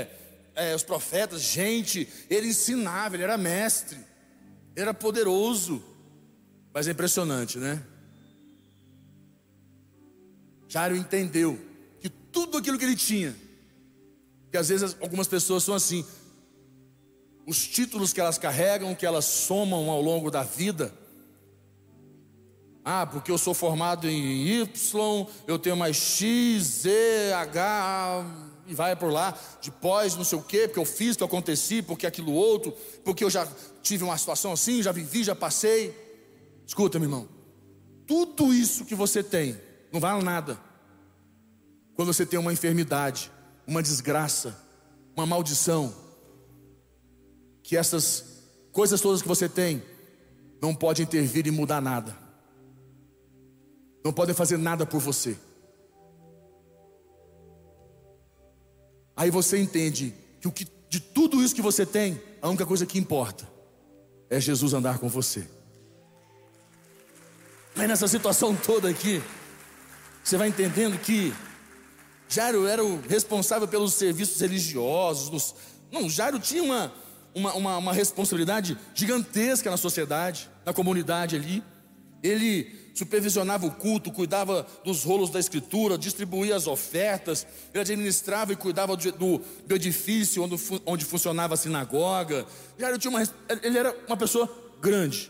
é, 0.09 0.24
é, 0.55 0.73
os 0.73 0.83
profetas, 0.83 1.41
gente. 1.41 2.07
Ele 2.29 2.47
ensinava, 2.47 3.15
ele 3.15 3.23
era 3.23 3.37
mestre, 3.37 3.97
era 4.75 4.93
poderoso. 4.93 5.83
Mas 6.73 6.87
é 6.87 6.91
impressionante, 6.91 7.57
né? 7.57 7.83
Jairo 10.67 10.95
entendeu 10.95 11.59
que 12.01 12.09
tudo 12.09 12.57
aquilo 12.57 12.77
que 12.77 12.83
ele 12.83 12.95
tinha, 12.95 13.35
que 14.51 14.57
às 14.57 14.69
vezes 14.69 14.95
algumas 14.99 15.27
pessoas 15.27 15.63
são 15.63 15.73
assim, 15.73 16.05
os 17.45 17.65
títulos 17.67 18.11
que 18.11 18.19
elas 18.19 18.37
carregam, 18.37 18.95
que 18.95 19.05
elas 19.05 19.25
somam 19.25 19.89
ao 19.89 20.01
longo 20.01 20.29
da 20.29 20.43
vida, 20.43 20.93
ah, 22.83 23.05
porque 23.05 23.31
eu 23.31 23.37
sou 23.37 23.53
formado 23.53 24.07
em 24.07 24.47
Y, 24.47 25.27
eu 25.47 25.57
tenho 25.57 25.75
mais 25.75 25.95
X, 25.95 26.63
Z, 26.63 27.33
H, 27.33 28.25
e 28.67 28.73
vai 28.73 28.95
por 28.95 29.11
lá, 29.11 29.37
depois 29.61 30.15
não 30.15 30.23
sei 30.23 30.37
o 30.37 30.41
quê, 30.41 30.67
porque 30.67 30.79
eu 30.79 30.85
fiz, 30.85 31.15
que 31.15 31.23
eu 31.23 31.27
aconteci, 31.27 31.81
porque 31.81 32.07
aquilo 32.07 32.31
outro, 32.33 32.71
porque 33.03 33.23
eu 33.23 33.29
já 33.29 33.47
tive 33.81 34.03
uma 34.03 34.17
situação 34.17 34.51
assim, 34.51 34.81
já 34.81 34.91
vivi, 34.91 35.23
já 35.23 35.35
passei. 35.35 35.93
Escuta, 36.65 36.99
meu 36.99 37.07
irmão, 37.07 37.29
tudo 38.07 38.53
isso 38.53 38.85
que 38.85 38.95
você 38.95 39.23
tem 39.23 39.59
não 39.91 39.99
vale 39.99 40.23
nada 40.23 40.59
quando 41.95 42.13
você 42.13 42.25
tem 42.25 42.39
uma 42.39 42.51
enfermidade, 42.51 43.31
uma 43.65 43.81
desgraça, 43.81 44.57
uma 45.15 45.25
maldição, 45.25 45.93
que 47.63 47.77
essas 47.77 48.25
coisas 48.71 48.99
todas 48.99 49.21
que 49.21 49.27
você 49.27 49.47
tem 49.47 49.81
não 50.61 50.75
podem 50.75 51.03
intervir 51.03 51.47
e 51.47 51.51
mudar 51.51 51.81
nada 51.81 52.25
não 54.05 54.13
podem 54.13 54.35
fazer 54.35 54.57
nada 54.57 54.85
por 54.85 54.99
você. 54.99 55.35
Aí 59.15 59.31
você 59.31 59.57
entende 59.57 60.13
que, 60.41 60.47
o 60.47 60.51
que 60.51 60.67
de 60.89 60.99
tudo 60.99 61.43
isso 61.43 61.55
que 61.55 61.61
você 61.61 61.85
tem, 61.85 62.21
a 62.41 62.49
única 62.49 62.65
coisa 62.65 62.85
que 62.85 62.99
importa 62.99 63.47
é 64.29 64.39
Jesus 64.39 64.73
andar 64.73 64.99
com 64.99 65.07
você. 65.07 65.47
Aí 67.75 67.87
nessa 67.87 68.07
situação 68.07 68.55
toda 68.55 68.89
aqui, 68.89 69.21
você 70.23 70.37
vai 70.37 70.47
entendendo 70.47 70.97
que 70.99 71.33
Jairo 72.27 72.65
era 72.65 72.83
o 72.83 73.01
responsável 73.01 73.67
pelos 73.67 73.93
serviços 73.93 74.39
religiosos. 74.39 75.55
Não, 75.91 76.09
Jairo 76.09 76.39
tinha 76.39 76.63
uma, 76.63 76.93
uma, 77.33 77.53
uma, 77.53 77.77
uma 77.77 77.93
responsabilidade 77.93 78.77
gigantesca 78.93 79.69
na 79.69 79.77
sociedade, 79.77 80.49
na 80.65 80.73
comunidade 80.73 81.35
ali. 81.35 81.63
Ele 82.23 82.84
supervisionava 82.95 83.67
o 83.67 83.71
culto, 83.71 84.09
cuidava 84.09 84.65
dos 84.85 85.03
rolos 85.03 85.29
da 85.29 85.37
escritura, 85.37 85.97
distribuía 85.97 86.55
as 86.55 86.65
ofertas, 86.65 87.45
ele 87.73 87.81
administrava 87.81 88.53
e 88.53 88.55
cuidava 88.55 88.95
do, 88.95 89.11
do, 89.11 89.75
edifício 89.75 90.41
onde, 90.41 90.55
onde, 90.85 91.03
funcionava 91.03 91.55
a 91.55 91.57
sinagoga. 91.57 92.45
Ele, 92.79 93.07
uma, 93.09 93.21
ele 93.61 93.77
era 93.77 93.93
uma 94.07 94.15
pessoa 94.15 94.49
grande, 94.81 95.29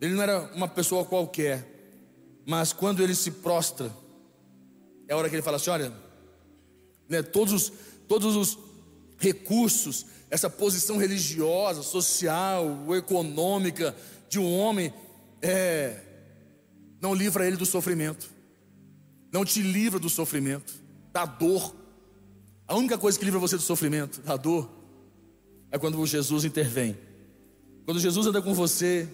ele 0.00 0.14
não 0.14 0.22
era 0.22 0.50
uma 0.52 0.66
pessoa 0.66 1.04
qualquer, 1.04 1.64
mas 2.44 2.72
quando 2.72 3.04
ele 3.04 3.14
se 3.14 3.30
prostra, 3.30 3.94
é 5.06 5.12
a 5.12 5.16
hora 5.16 5.28
que 5.28 5.36
ele 5.36 5.42
fala 5.42 5.58
assim: 5.58 5.70
olha, 5.70 5.92
né, 7.08 7.22
todos, 7.22 7.54
os, 7.54 7.72
todos 8.08 8.34
os 8.34 8.58
recursos, 9.16 10.06
essa 10.28 10.50
posição 10.50 10.96
religiosa, 10.96 11.84
social, 11.84 12.96
econômica 12.96 13.94
de 14.28 14.40
um 14.40 14.58
homem, 14.58 14.92
é, 15.40 16.07
não 17.00 17.14
livra 17.14 17.46
ele 17.46 17.56
do 17.56 17.66
sofrimento, 17.66 18.28
não 19.32 19.44
te 19.44 19.62
livra 19.62 19.98
do 19.98 20.08
sofrimento, 20.08 20.72
da 21.12 21.24
dor. 21.24 21.74
A 22.66 22.74
única 22.76 22.98
coisa 22.98 23.18
que 23.18 23.24
livra 23.24 23.40
você 23.40 23.56
do 23.56 23.62
sofrimento, 23.62 24.20
da 24.20 24.36
dor, 24.36 24.70
é 25.70 25.78
quando 25.78 26.04
Jesus 26.06 26.44
intervém. 26.44 26.96
Quando 27.84 28.00
Jesus 28.00 28.26
anda 28.26 28.42
com 28.42 28.52
você, 28.52 29.08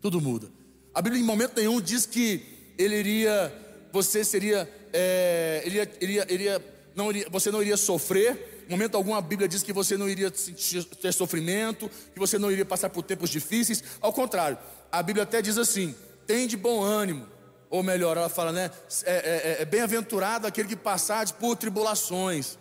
tudo 0.00 0.20
muda. 0.20 0.48
A 0.94 1.00
Bíblia 1.00 1.22
em 1.22 1.24
momento 1.24 1.56
nenhum 1.56 1.80
diz 1.80 2.06
que 2.06 2.42
ele 2.76 2.96
iria, 2.96 3.52
você 3.92 4.24
seria, 4.24 4.68
é, 4.92 5.62
iria, 5.64 5.90
iria, 6.00 6.32
iria, 6.32 6.74
não 6.94 7.10
iria, 7.10 7.26
você 7.30 7.50
não 7.50 7.62
iria 7.62 7.76
sofrer. 7.76 8.64
Em 8.68 8.70
momento 8.70 8.96
algum 8.96 9.14
a 9.14 9.20
Bíblia 9.20 9.48
diz 9.48 9.62
que 9.62 9.72
você 9.72 9.96
não 9.96 10.08
iria 10.08 10.30
ter 10.30 11.12
sofrimento, 11.12 11.90
que 12.12 12.18
você 12.18 12.38
não 12.38 12.50
iria 12.50 12.64
passar 12.64 12.90
por 12.90 13.02
tempos 13.02 13.30
difíceis. 13.30 13.82
Ao 14.00 14.12
contrário, 14.12 14.58
a 14.92 15.02
Bíblia 15.02 15.22
até 15.22 15.40
diz 15.40 15.56
assim: 15.56 15.94
tem 16.28 16.46
de 16.46 16.58
bom 16.58 16.82
ânimo. 16.82 17.26
Ou 17.70 17.82
melhor, 17.82 18.16
ela 18.16 18.28
fala, 18.28 18.52
né? 18.52 18.70
É, 19.04 19.12
é, 19.12 19.16
é, 19.60 19.62
é 19.62 19.64
bem-aventurado 19.64 20.46
aquele 20.46 20.68
que 20.68 20.76
passar 20.76 21.26
por 21.32 21.56
tribulações. 21.56 22.58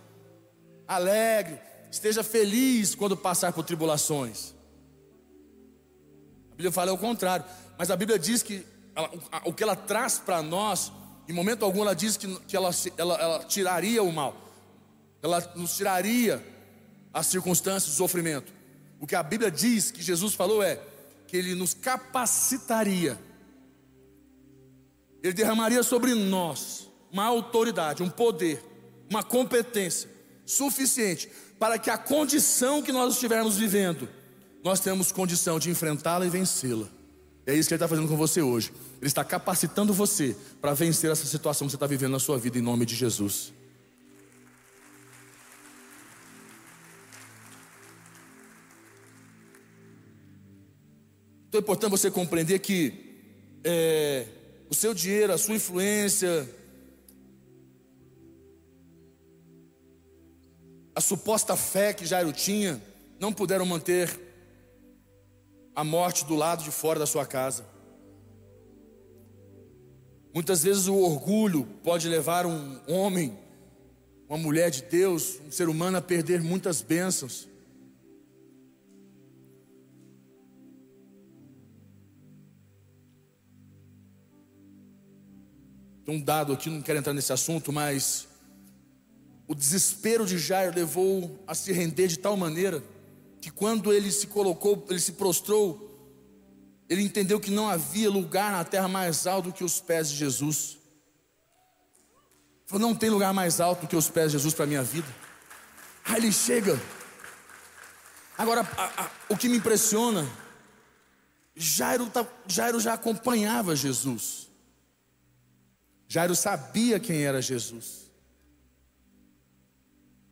Alegre, 0.87 1.59
esteja 1.91 2.23
feliz 2.23 2.95
quando 2.95 3.15
passar 3.17 3.51
por 3.51 3.63
tribulações. 3.65 4.55
A 6.51 6.55
Bíblia 6.55 6.71
fala 6.71 6.93
o 6.93 6.97
contrário, 6.97 7.45
mas 7.77 7.91
a 7.91 7.95
Bíblia 7.95 8.17
diz 8.17 8.41
que 8.41 8.65
ela, 8.95 9.11
o 9.45 9.53
que 9.53 9.61
ela 9.61 9.75
traz 9.75 10.17
para 10.17 10.41
nós, 10.41 10.91
em 11.27 11.33
momento 11.33 11.63
algum 11.63 11.81
ela 11.81 11.93
diz 11.93 12.15
que, 12.17 12.39
que 12.47 12.55
ela, 12.55 12.71
ela, 12.97 13.15
ela 13.15 13.43
tiraria 13.43 14.01
o 14.01 14.11
mal, 14.11 14.35
ela 15.21 15.39
nos 15.55 15.75
tiraria 15.75 16.43
as 17.13 17.27
circunstâncias, 17.27 17.93
o 17.93 17.97
sofrimento. 17.97 18.51
O 18.99 19.05
que 19.05 19.15
a 19.15 19.21
Bíblia 19.21 19.51
diz 19.51 19.91
que 19.91 20.01
Jesus 20.01 20.33
falou 20.33 20.63
é 20.63 20.81
que 21.27 21.35
Ele 21.37 21.53
nos 21.53 21.73
capacitaria 21.73 23.26
ele 25.27 25.33
derramaria 25.33 25.83
sobre 25.83 26.13
nós 26.13 26.89
uma 27.11 27.25
autoridade, 27.25 28.01
um 28.01 28.09
poder, 28.09 28.63
uma 29.09 29.23
competência 29.23 30.09
suficiente 30.45 31.29
para 31.59 31.77
que 31.77 31.89
a 31.89 31.97
condição 31.97 32.81
que 32.81 32.91
nós 32.91 33.15
estivermos 33.15 33.57
vivendo, 33.57 34.07
nós 34.63 34.79
temos 34.79 35.11
condição 35.11 35.59
de 35.59 35.69
enfrentá-la 35.69 36.25
e 36.25 36.29
vencê-la. 36.29 36.87
É 37.45 37.53
isso 37.53 37.67
que 37.67 37.73
Ele 37.73 37.77
está 37.77 37.87
fazendo 37.87 38.07
com 38.07 38.17
você 38.17 38.41
hoje. 38.41 38.71
Ele 38.99 39.07
está 39.07 39.23
capacitando 39.23 39.93
você 39.93 40.35
para 40.61 40.73
vencer 40.73 41.11
essa 41.11 41.25
situação 41.25 41.67
que 41.67 41.71
você 41.71 41.77
está 41.77 41.87
vivendo 41.87 42.11
na 42.11 42.19
sua 42.19 42.37
vida, 42.37 42.57
em 42.57 42.61
nome 42.61 42.85
de 42.85 42.95
Jesus. 42.95 43.53
Então 51.47 51.59
é 51.59 51.61
importante 51.61 51.91
você 51.91 52.11
compreender 52.11 52.59
que 52.59 53.07
é, 53.63 54.27
o 54.69 54.73
seu 54.73 54.93
dinheiro, 54.93 55.33
a 55.33 55.37
sua 55.37 55.55
influência, 55.55 56.47
a 60.95 61.01
suposta 61.01 61.55
fé 61.55 61.93
que 61.93 62.05
Jairo 62.05 62.33
tinha, 62.33 62.81
não 63.19 63.31
puderam 63.31 63.65
manter 63.65 64.19
a 65.75 65.83
morte 65.83 66.25
do 66.25 66.35
lado 66.35 66.63
de 66.63 66.71
fora 66.71 66.99
da 66.99 67.05
sua 67.05 67.25
casa. 67.25 67.65
Muitas 70.33 70.63
vezes 70.63 70.87
o 70.87 70.95
orgulho 70.95 71.65
pode 71.83 72.07
levar 72.07 72.45
um 72.45 72.79
homem, 72.87 73.37
uma 74.27 74.37
mulher 74.37 74.69
de 74.69 74.81
Deus, 74.83 75.39
um 75.47 75.51
ser 75.51 75.69
humano 75.69 75.97
a 75.97 76.01
perder 76.01 76.41
muitas 76.41 76.81
bênçãos. 76.81 77.47
Tem 86.07 86.15
um 86.15 86.21
dado 86.21 86.53
aqui, 86.53 86.69
não 86.69 86.81
quero 86.81 86.99
entrar 86.99 87.11
nesse 87.11 87.33
assunto, 87.33 87.73
mas 87.73 88.29
o 89.45 89.53
desespero 89.53 90.25
de 90.25 90.37
Jair 90.39 90.73
levou 90.73 91.37
a 91.45 91.53
se 91.53 91.73
render 91.73 92.07
de 92.07 92.17
tal 92.17 92.37
maneira 92.37 92.81
que 93.41 93.51
quando 93.51 93.91
ele 93.91 94.09
se 94.09 94.27
colocou, 94.27 94.85
ele 94.89 95.01
se 95.01 95.11
prostrou, 95.11 95.85
ele 96.87 97.01
entendeu 97.01 97.41
que 97.41 97.51
não 97.51 97.67
havia 97.67 98.09
lugar 98.09 98.53
na 98.53 98.63
terra 98.63 98.87
mais 98.87 99.27
alto 99.27 99.51
que 99.51 99.65
os 99.65 99.81
pés 99.81 100.09
de 100.09 100.15
Jesus. 100.15 100.77
Ele 102.55 102.67
falou, 102.67 102.87
não 102.87 102.95
tem 102.95 103.09
lugar 103.09 103.33
mais 103.33 103.59
alto 103.59 103.85
que 103.85 103.95
os 103.97 104.09
pés 104.09 104.31
de 104.31 104.37
Jesus 104.37 104.53
para 104.53 104.63
a 104.63 104.67
minha 104.67 104.83
vida. 104.83 105.13
Aí 106.05 106.21
ele 106.21 106.31
chega. 106.31 106.81
Agora, 108.37 108.61
a, 108.77 109.03
a, 109.03 109.11
o 109.27 109.35
que 109.35 109.49
me 109.49 109.57
impressiona 109.57 110.25
Jairo, 111.53 112.05
tá, 112.05 112.25
Jairo 112.47 112.79
já 112.79 112.93
acompanhava 112.93 113.75
Jesus. 113.75 114.46
Jairo 116.07 116.35
sabia 116.35 116.99
quem 116.99 117.23
era 117.23 117.41
Jesus. 117.41 118.11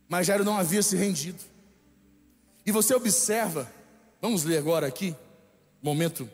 Mas 0.08 0.26
Jairo 0.26 0.44
não 0.44 0.56
havia 0.56 0.82
se 0.82 0.96
rendido. 0.96 1.42
E 2.64 2.72
você 2.72 2.94
observa, 2.94 3.70
vamos 4.20 4.44
ler 4.44 4.58
agora 4.58 4.86
aqui, 4.86 5.14
momento 5.82 6.28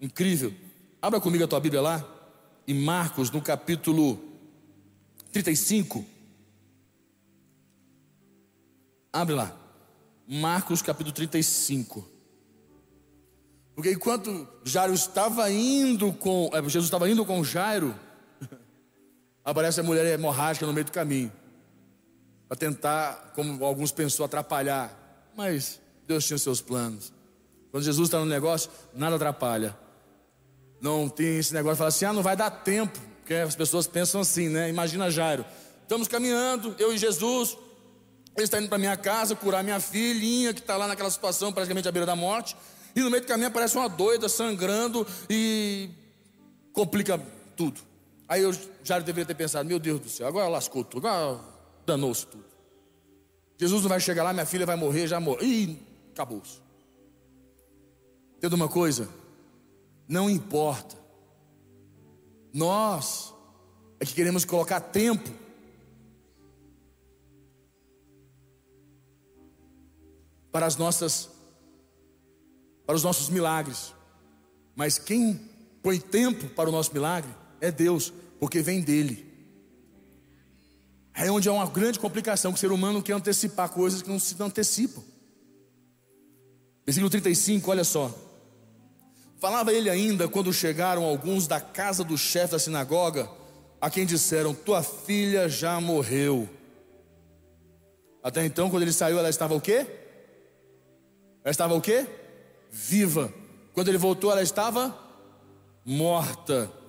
incrível. 0.00 0.52
Abra 1.00 1.20
comigo 1.20 1.44
a 1.44 1.48
tua 1.48 1.60
Bíblia 1.60 1.80
lá, 1.80 2.04
em 2.66 2.74
Marcos, 2.74 3.30
no 3.30 3.40
capítulo 3.40 4.22
35. 5.32 6.04
Abre 9.12 9.34
lá. 9.34 9.56
Marcos 10.26 10.80
capítulo 10.80 11.14
35. 11.14 12.08
Porque 13.74 13.92
enquanto 13.92 14.46
Jairo 14.64 14.94
estava 14.94 15.50
indo 15.50 16.12
com. 16.12 16.50
É, 16.52 16.62
Jesus 16.62 16.84
estava 16.84 17.08
indo 17.08 17.24
com 17.24 17.42
Jairo, 17.42 17.94
aparece 19.44 19.80
a 19.80 19.82
mulher 19.82 20.06
hemorrágica 20.06 20.66
no 20.66 20.72
meio 20.72 20.84
do 20.84 20.92
caminho. 20.92 21.32
Para 22.48 22.56
tentar, 22.56 23.32
como 23.34 23.64
alguns 23.64 23.90
pensou, 23.90 24.24
atrapalhar. 24.26 24.92
Mas 25.36 25.80
Deus 26.06 26.26
tinha 26.26 26.38
seus 26.38 26.60
planos. 26.60 27.12
Quando 27.70 27.84
Jesus 27.84 28.08
está 28.08 28.18
no 28.18 28.26
negócio, 28.26 28.70
nada 28.94 29.16
atrapalha. 29.16 29.76
Não 30.80 31.08
tem 31.08 31.38
esse 31.38 31.54
negócio 31.54 31.76
de 31.76 31.78
falar 31.78 31.88
assim, 31.88 32.04
ah, 32.04 32.12
não 32.12 32.22
vai 32.22 32.36
dar 32.36 32.50
tempo. 32.50 32.98
Porque 33.20 33.34
as 33.34 33.56
pessoas 33.56 33.86
pensam 33.86 34.20
assim, 34.20 34.48
né? 34.48 34.68
Imagina 34.68 35.10
Jairo. 35.10 35.44
Estamos 35.82 36.08
caminhando, 36.08 36.74
eu 36.78 36.92
e 36.92 36.98
Jesus. 36.98 37.56
Ele 38.36 38.44
está 38.44 38.58
indo 38.58 38.68
para 38.68 38.78
minha 38.78 38.96
casa 38.96 39.36
curar 39.36 39.62
minha 39.62 39.80
filhinha, 39.80 40.52
que 40.52 40.60
está 40.60 40.76
lá 40.76 40.86
naquela 40.86 41.10
situação, 41.10 41.52
praticamente 41.52 41.88
à 41.88 41.92
beira 41.92 42.06
da 42.06 42.16
morte. 42.16 42.56
E 42.94 43.00
no 43.00 43.10
meio 43.10 43.22
do 43.22 43.26
caminho 43.26 43.48
aparece 43.48 43.76
uma 43.76 43.88
doida 43.88 44.28
sangrando 44.28 45.06
e 45.28 45.88
complica 46.72 47.20
tudo. 47.56 47.80
Aí 48.32 48.40
eu 48.40 48.50
já 48.82 48.98
deveria 48.98 49.26
ter 49.26 49.34
pensado: 49.34 49.68
meu 49.68 49.78
Deus 49.78 50.00
do 50.00 50.08
céu, 50.08 50.26
agora 50.26 50.48
lascou 50.48 50.82
tudo, 50.82 51.06
agora 51.06 51.38
danou-se 51.84 52.26
tudo. 52.26 52.46
Jesus 53.58 53.82
não 53.82 53.90
vai 53.90 54.00
chegar 54.00 54.24
lá, 54.24 54.32
minha 54.32 54.46
filha 54.46 54.64
vai 54.64 54.74
morrer, 54.74 55.06
já 55.06 55.20
morreu. 55.20 55.46
Ih, 55.46 55.78
acabou-se. 56.12 56.62
Entenda 58.38 58.56
uma 58.56 58.70
coisa? 58.70 59.06
Não 60.08 60.30
importa. 60.30 60.96
Nós 62.54 63.34
é 64.00 64.06
que 64.06 64.14
queremos 64.14 64.46
colocar 64.46 64.80
tempo 64.80 65.28
para 70.50 70.64
as 70.64 70.76
nossas 70.76 71.28
para 72.86 72.96
os 72.96 73.04
nossos 73.04 73.28
milagres. 73.28 73.94
Mas 74.74 74.98
quem 74.98 75.34
põe 75.82 76.00
tempo 76.00 76.48
para 76.54 76.70
o 76.70 76.72
nosso 76.72 76.94
milagre 76.94 77.42
é 77.60 77.70
Deus, 77.70 78.12
porque 78.42 78.60
vem 78.60 78.80
dele. 78.80 79.24
É 81.14 81.30
onde 81.30 81.48
há 81.48 81.52
uma 81.52 81.66
grande 81.68 82.00
complicação, 82.00 82.50
que 82.50 82.58
o 82.58 82.60
ser 82.60 82.72
humano 82.72 83.00
quer 83.00 83.12
antecipar 83.12 83.68
coisas 83.68 84.02
que 84.02 84.08
não 84.08 84.18
se 84.18 84.34
antecipam. 84.42 85.00
Versículo 86.84 87.08
35, 87.08 87.70
olha 87.70 87.84
só. 87.84 88.12
Falava 89.38 89.72
ele 89.72 89.88
ainda 89.88 90.26
quando 90.26 90.52
chegaram 90.52 91.04
alguns 91.04 91.46
da 91.46 91.60
casa 91.60 92.02
do 92.02 92.18
chefe 92.18 92.50
da 92.50 92.58
sinagoga, 92.58 93.30
a 93.80 93.88
quem 93.88 94.04
disseram: 94.04 94.52
Tua 94.52 94.82
filha 94.82 95.48
já 95.48 95.80
morreu. 95.80 96.48
Até 98.24 98.44
então, 98.44 98.68
quando 98.68 98.82
ele 98.82 98.92
saiu, 98.92 99.20
ela 99.20 99.30
estava 99.30 99.54
o 99.54 99.60
quê? 99.60 99.86
Ela 101.44 101.52
estava 101.52 101.74
o 101.74 101.80
quê? 101.80 102.08
Viva. 102.72 103.32
Quando 103.72 103.86
ele 103.86 103.98
voltou, 103.98 104.32
ela 104.32 104.42
estava 104.42 104.98
morta. 105.84 106.81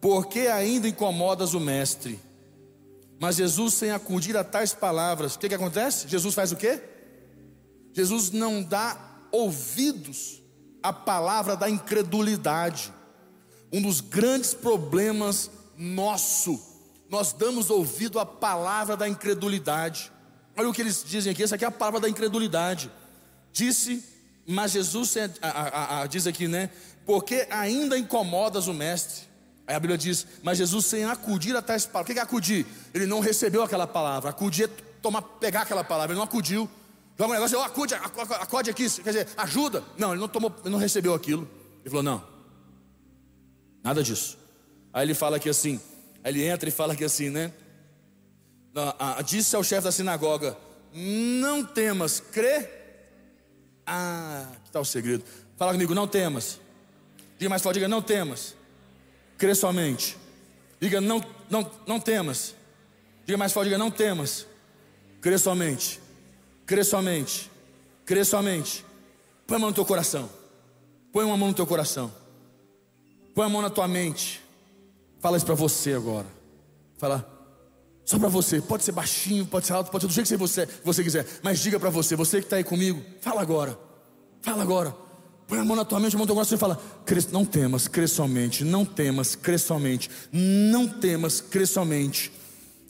Porque 0.00 0.40
ainda 0.40 0.88
incomodas 0.88 1.54
o 1.54 1.60
mestre? 1.60 2.20
Mas 3.18 3.36
Jesus, 3.36 3.74
sem 3.74 3.90
acudir 3.90 4.36
a 4.36 4.44
tais 4.44 4.74
palavras, 4.74 5.34
o 5.34 5.38
que, 5.38 5.48
que 5.48 5.54
acontece? 5.54 6.08
Jesus 6.08 6.34
faz 6.34 6.52
o 6.52 6.56
quê? 6.56 6.82
Jesus 7.92 8.30
não 8.30 8.62
dá 8.62 8.98
ouvidos 9.32 10.42
a 10.82 10.92
palavra 10.92 11.56
da 11.56 11.68
incredulidade. 11.68 12.92
Um 13.72 13.80
dos 13.82 14.00
grandes 14.00 14.52
problemas 14.54 15.50
nosso, 15.76 16.60
nós 17.08 17.32
damos 17.32 17.70
ouvido 17.70 18.18
à 18.18 18.26
palavra 18.26 18.96
da 18.96 19.08
incredulidade. 19.08 20.12
Olha 20.56 20.68
o 20.68 20.72
que 20.72 20.80
eles 20.80 21.04
dizem 21.04 21.32
aqui, 21.32 21.42
essa 21.42 21.54
aqui 21.54 21.64
é 21.64 21.68
a 21.68 21.70
palavra 21.70 22.00
da 22.00 22.08
incredulidade. 22.08 22.90
Disse, 23.52 24.04
mas 24.46 24.72
Jesus 24.72 25.16
a, 25.16 25.48
a, 25.48 26.02
a, 26.02 26.06
diz 26.06 26.26
aqui, 26.26 26.46
né? 26.46 26.70
Porque 27.04 27.46
ainda 27.50 27.98
incomodas 27.98 28.68
o 28.68 28.74
mestre. 28.74 29.26
Aí 29.66 29.74
a 29.74 29.80
Bíblia 29.80 29.98
diz, 29.98 30.26
mas 30.42 30.58
Jesus 30.58 30.86
sem 30.86 31.04
acudir 31.04 31.56
a 31.56 31.62
tais 31.62 31.84
palavras. 31.84 32.10
O 32.10 32.14
que 32.14 32.20
é 32.20 32.22
acudir? 32.22 32.66
Ele 32.94 33.06
não 33.06 33.20
recebeu 33.20 33.62
aquela 33.62 33.86
palavra. 33.86 34.30
Acudir 34.30 34.64
é 34.64 34.68
tomar, 35.02 35.22
pegar 35.22 35.62
aquela 35.62 35.82
palavra. 35.82 36.12
Ele 36.12 36.18
não 36.18 36.24
acudiu. 36.24 36.68
Joga 37.18 37.30
um 37.30 37.34
negócio, 37.34 37.58
oh, 37.58 37.62
acude, 37.62 37.94
acode 37.94 38.70
aqui, 38.70 38.88
quer 38.90 39.10
dizer, 39.10 39.28
ajuda. 39.38 39.82
Não, 39.96 40.12
ele 40.12 40.20
não 40.20 40.28
tomou, 40.28 40.54
ele 40.60 40.70
não 40.70 40.78
recebeu 40.78 41.14
aquilo. 41.14 41.48
Ele 41.80 41.88
falou, 41.88 42.02
não, 42.02 42.22
nada 43.82 44.02
disso. 44.02 44.36
Aí 44.92 45.06
ele 45.06 45.14
fala 45.14 45.38
aqui 45.38 45.48
assim, 45.48 45.80
aí 46.22 46.30
ele 46.32 46.46
entra 46.46 46.68
e 46.68 46.72
fala 46.72 46.92
aqui 46.92 47.04
assim, 47.04 47.30
né? 47.30 47.52
disse 49.24 49.56
ao 49.56 49.64
chefe 49.64 49.84
da 49.84 49.92
sinagoga: 49.92 50.56
Não 50.92 51.64
temas, 51.64 52.20
crê. 52.20 52.68
Ah, 53.86 54.46
que 54.64 54.70
tal 54.70 54.82
o 54.82 54.84
segredo? 54.84 55.24
Fala 55.56 55.72
comigo, 55.72 55.94
não 55.94 56.06
temas. 56.06 56.60
Diga 57.38 57.48
mais 57.48 57.62
forte, 57.62 57.76
diga, 57.76 57.88
não 57.88 58.02
temas. 58.02 58.54
Crê 59.38 59.54
somente. 59.54 60.16
Diga, 60.80 61.00
não, 61.00 61.24
não, 61.50 61.70
não 61.86 62.00
temas. 62.00 62.54
Diga 63.24 63.36
mais 63.36 63.52
forte, 63.52 63.66
diga, 63.66 63.78
não 63.78 63.90
temas. 63.90 64.46
Crê 65.20 65.38
somente. 65.38 66.00
Crê 66.64 66.84
somente. 66.84 67.50
Crê 68.04 68.24
somente. 68.24 68.84
Põe 69.46 69.56
a 69.56 69.60
mão 69.60 69.70
no 69.70 69.74
teu 69.74 69.84
coração. 69.84 70.28
Põe 71.12 71.24
uma 71.24 71.36
mão 71.36 71.48
no 71.48 71.54
teu 71.54 71.66
coração. 71.66 72.12
Põe 73.34 73.46
a 73.46 73.48
mão 73.48 73.62
na 73.62 73.70
tua 73.70 73.88
mente. 73.88 74.42
Fala 75.20 75.36
isso 75.36 75.46
para 75.46 75.54
você 75.54 75.92
agora. 75.92 76.26
Fala. 76.98 77.28
Só 78.04 78.18
para 78.18 78.28
você. 78.28 78.60
Pode 78.60 78.84
ser 78.84 78.92
baixinho, 78.92 79.46
pode 79.46 79.66
ser 79.66 79.72
alto, 79.72 79.90
pode 79.90 80.02
ser 80.02 80.08
do 80.08 80.14
jeito 80.14 80.28
que 80.28 80.36
você, 80.36 80.66
você 80.84 81.02
quiser. 81.02 81.26
Mas 81.42 81.58
diga 81.58 81.78
para 81.78 81.90
você. 81.90 82.16
Você 82.16 82.38
que 82.38 82.46
está 82.46 82.56
aí 82.56 82.64
comigo. 82.64 83.02
Fala 83.20 83.42
agora. 83.42 83.78
Fala 84.42 84.62
agora. 84.62 85.05
Põe 85.48 85.60
a 85.60 85.64
mão 85.64 85.76
na 85.76 85.84
tua 85.84 86.00
mente, 86.00 86.14
a 86.14 86.18
mão 86.18 86.24
no 86.24 86.26
teu 86.26 86.34
coração 86.34 86.56
e 86.56 86.60
fala: 86.60 86.80
Não 87.32 87.44
temas, 87.44 87.86
crê 87.86 88.08
somente. 88.08 88.64
Não 88.64 88.84
temas, 88.84 89.36
crê 89.36 89.58
somente. 89.58 90.10
Não 90.32 90.88
temas, 90.88 91.40
crê 91.40 91.64
somente. 91.66 92.32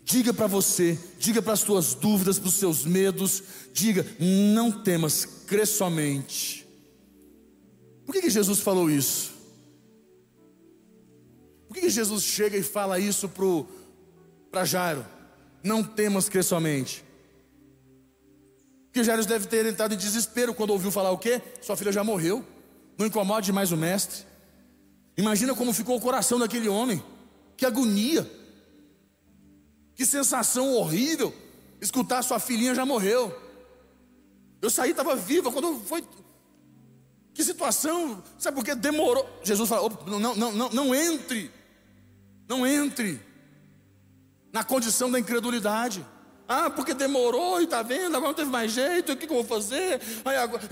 Diga 0.07 0.33
para 0.33 0.47
você, 0.47 0.97
diga 1.19 1.43
para 1.43 1.53
as 1.53 1.65
tuas 1.65 1.93
dúvidas, 1.93 2.39
para 2.39 2.47
os 2.47 2.55
seus 2.55 2.85
medos, 2.85 3.43
diga: 3.73 4.07
não 4.21 4.71
temas, 4.71 5.25
crê 5.49 5.67
somente. 5.67 6.65
Por 8.05 8.13
que, 8.13 8.21
que 8.21 8.31
Jesus 8.31 8.61
falou 8.61 8.89
isso? 8.89 9.33
Por 11.67 11.75
que, 11.75 11.81
que 11.81 11.91
Jesus 11.91 12.23
chega 12.23 12.57
e 12.57 12.63
fala 12.63 13.01
isso 13.01 13.29
para 14.49 14.65
Jairo? 14.65 15.05
Não 15.61 15.83
temas, 15.83 16.29
crê 16.29 16.41
somente. 16.41 17.05
Porque 18.97 19.05
Jairo 19.05 19.27
deve 19.27 19.47
ter 19.47 19.67
entrado 19.67 19.93
em 19.93 19.97
desespero 19.99 20.55
quando 20.55 20.71
ouviu 20.71 20.91
falar 20.91 21.11
o 21.11 21.19
quê? 21.19 21.43
Sua 21.61 21.77
filha 21.77 21.93
já 21.93 22.03
morreu. 22.03 22.43
Não 22.97 23.05
incomode 23.05 23.53
mais 23.53 23.71
o 23.71 23.77
mestre. 23.77 24.25
Imagina 25.19 25.55
como 25.55 25.71
ficou 25.75 25.99
o 25.99 26.01
coração 26.01 26.39
daquele 26.39 26.67
homem. 26.67 27.05
Que 27.59 27.67
agonia. 27.67 28.27
Que 29.95 30.07
sensação 30.07 30.73
horrível. 30.73 31.31
Escutar 31.79 32.23
sua 32.23 32.41
filhinha 32.41 32.75
já 32.75 32.87
morreu. 32.87 33.39
Eu 34.63 34.71
saí, 34.71 34.93
estava 34.93 35.15
viva. 35.15 35.53
Quando 35.53 35.79
foi. 35.81 36.03
Que 37.35 37.45
situação. 37.45 38.25
Sabe 38.39 38.57
por 38.57 38.65
quê? 38.65 38.75
Demorou. 38.75 39.29
Jesus 39.43 39.69
falou: 39.69 39.93
não, 40.07 40.19
não, 40.19 40.53
não, 40.53 40.71
não 40.71 40.95
entre. 40.95 41.51
Não 42.49 42.67
entre. 42.67 43.21
Na 44.51 44.65
condição 44.65 45.11
da 45.11 45.21
incredulidade. 45.21 46.03
Ah, 46.49 46.71
porque 46.71 46.95
demorou 46.95 47.61
e 47.61 47.65
está 47.65 47.83
vendo, 47.83 48.17
agora 48.17 48.29
não 48.29 48.35
teve 48.35 48.51
mais 48.51 48.73
jeito, 48.73 49.13
o 49.13 49.17
que, 49.17 49.27
que 49.27 49.33
eu 49.33 49.43
vou 49.43 49.45
fazer? 49.45 50.01
Aí, 50.25 50.37
agora... 50.37 50.63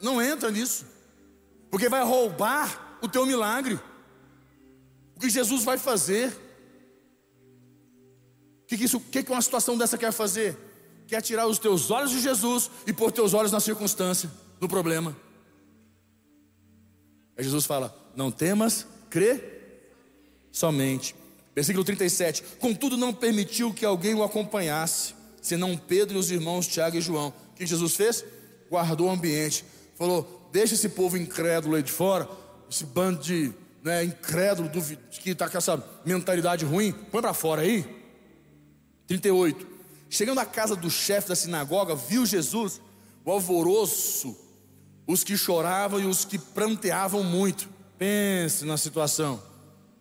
Não 0.00 0.22
entra 0.22 0.50
nisso, 0.50 0.86
porque 1.70 1.88
vai 1.88 2.04
roubar 2.04 2.98
o 3.02 3.08
teu 3.08 3.26
milagre. 3.26 3.78
O 5.16 5.20
que 5.20 5.28
Jesus 5.28 5.64
vai 5.64 5.76
fazer? 5.76 6.32
que, 8.68 8.76
que, 8.76 8.84
isso, 8.84 9.00
que, 9.00 9.22
que 9.22 9.32
uma 9.32 9.40
situação 9.40 9.78
dessa 9.78 9.96
quer 9.96 10.12
fazer? 10.12 10.56
Quer 11.06 11.22
tirar 11.22 11.46
os 11.46 11.58
teus 11.58 11.90
olhos 11.90 12.10
de 12.10 12.20
Jesus 12.20 12.70
e 12.86 12.92
pôr 12.92 13.10
teus 13.10 13.32
olhos 13.32 13.50
na 13.50 13.60
circunstância, 13.60 14.30
no 14.60 14.68
problema. 14.68 15.16
Aí 17.36 17.42
Jesus 17.42 17.64
fala: 17.64 17.96
Não 18.14 18.30
temas, 18.30 18.86
crê 19.08 19.42
somente. 20.52 21.16
Versículo 21.54 21.82
37. 21.82 22.42
Contudo, 22.60 22.98
não 22.98 23.14
permitiu 23.14 23.72
que 23.72 23.86
alguém 23.86 24.14
o 24.14 24.22
acompanhasse, 24.22 25.14
senão 25.40 25.76
Pedro 25.76 26.16
e 26.16 26.20
os 26.20 26.30
irmãos 26.30 26.66
Tiago 26.66 26.96
e 26.96 27.00
João. 27.00 27.28
O 27.52 27.54
que 27.54 27.66
Jesus 27.66 27.94
fez? 27.94 28.24
Guardou 28.70 29.08
o 29.08 29.10
ambiente. 29.10 29.64
Falou: 29.96 30.48
Deixa 30.52 30.74
esse 30.74 30.88
povo 30.88 31.16
incrédulo 31.16 31.76
aí 31.76 31.82
de 31.82 31.92
fora, 31.92 32.28
esse 32.70 32.84
bando 32.84 33.20
de 33.20 33.52
né, 33.82 34.04
incrédulo, 34.04 34.70
que 35.10 35.30
está 35.30 35.48
com 35.48 35.58
essa 35.58 35.82
mentalidade 36.04 36.64
ruim, 36.64 36.92
põe 36.92 37.20
para 37.20 37.34
fora 37.34 37.62
aí. 37.62 37.84
38. 39.06 39.66
Chegando 40.10 40.38
à 40.40 40.46
casa 40.46 40.74
do 40.74 40.90
chefe 40.90 41.28
da 41.28 41.34
sinagoga, 41.34 41.94
viu 41.94 42.24
Jesus, 42.24 42.80
o 43.24 43.30
alvoroço, 43.30 44.36
os 45.06 45.22
que 45.24 45.36
choravam 45.36 46.00
e 46.00 46.06
os 46.06 46.24
que 46.24 46.38
pranteavam 46.38 47.22
muito. 47.22 47.68
Pense 47.98 48.64
na 48.64 48.76
situação. 48.76 49.42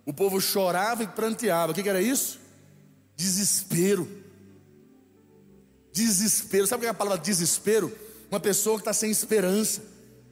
O 0.05 0.13
povo 0.13 0.39
chorava 0.39 1.03
e 1.03 1.07
pranteava. 1.07 1.71
O 1.71 1.75
que, 1.75 1.83
que 1.83 1.89
era 1.89 2.01
isso? 2.01 2.39
Desespero. 3.15 4.07
Desespero. 5.97 6.67
Sabe 6.67 6.81
o 6.81 6.81
que 6.81 6.87
é 6.87 6.89
a 6.91 6.93
palavra 6.93 7.17
desespero? 7.17 7.91
Uma 8.29 8.39
pessoa 8.39 8.75
que 8.75 8.81
está 8.81 8.93
sem 8.93 9.09
esperança. 9.09 9.81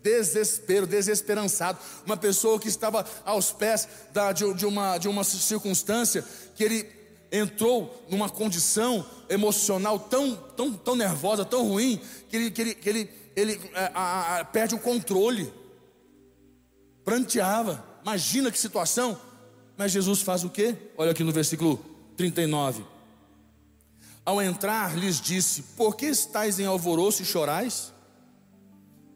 Desespero, 0.03 0.85
desesperançado. 0.85 1.79
Uma 2.05 2.15
pessoa 2.15 2.59
que 2.59 2.67
estava 2.67 3.03
aos 3.25 3.51
pés 3.51 3.87
da, 4.13 4.31
de, 4.31 4.53
de, 4.53 4.65
uma, 4.67 4.99
de 4.99 5.07
uma 5.07 5.23
circunstância 5.23 6.23
que 6.55 6.63
ele 6.63 6.87
entrou 7.31 8.05
numa 8.07 8.29
condição 8.29 9.03
emocional 9.27 9.97
tão, 9.97 10.35
tão, 10.55 10.71
tão 10.71 10.95
nervosa, 10.95 11.43
tão 11.43 11.67
ruim, 11.67 11.99
que 12.29 12.35
ele, 12.35 12.51
que 12.51 12.61
ele, 12.61 12.75
que 12.75 12.89
ele, 12.89 13.09
ele 13.35 13.61
é, 13.73 13.91
a, 13.95 14.39
a, 14.41 14.45
perde 14.45 14.75
o 14.75 14.79
controle. 14.79 15.51
Pranteava. 17.03 17.83
Imagina 18.03 18.51
que 18.51 18.59
situação. 18.59 19.19
Mas 19.75 19.91
Jesus 19.91 20.21
faz 20.21 20.43
o 20.43 20.49
quê? 20.49 20.75
Olha 20.95 21.09
aqui 21.09 21.23
no 21.23 21.31
versículo 21.31 21.83
39. 22.15 22.94
Ao 24.25 24.41
entrar, 24.41 24.97
lhes 24.97 25.21
disse: 25.21 25.61
Por 25.77 25.95
que 25.95 26.07
estáis 26.07 26.59
em 26.59 26.65
alvoroço 26.65 27.21
e 27.21 27.25
chorais? 27.25 27.93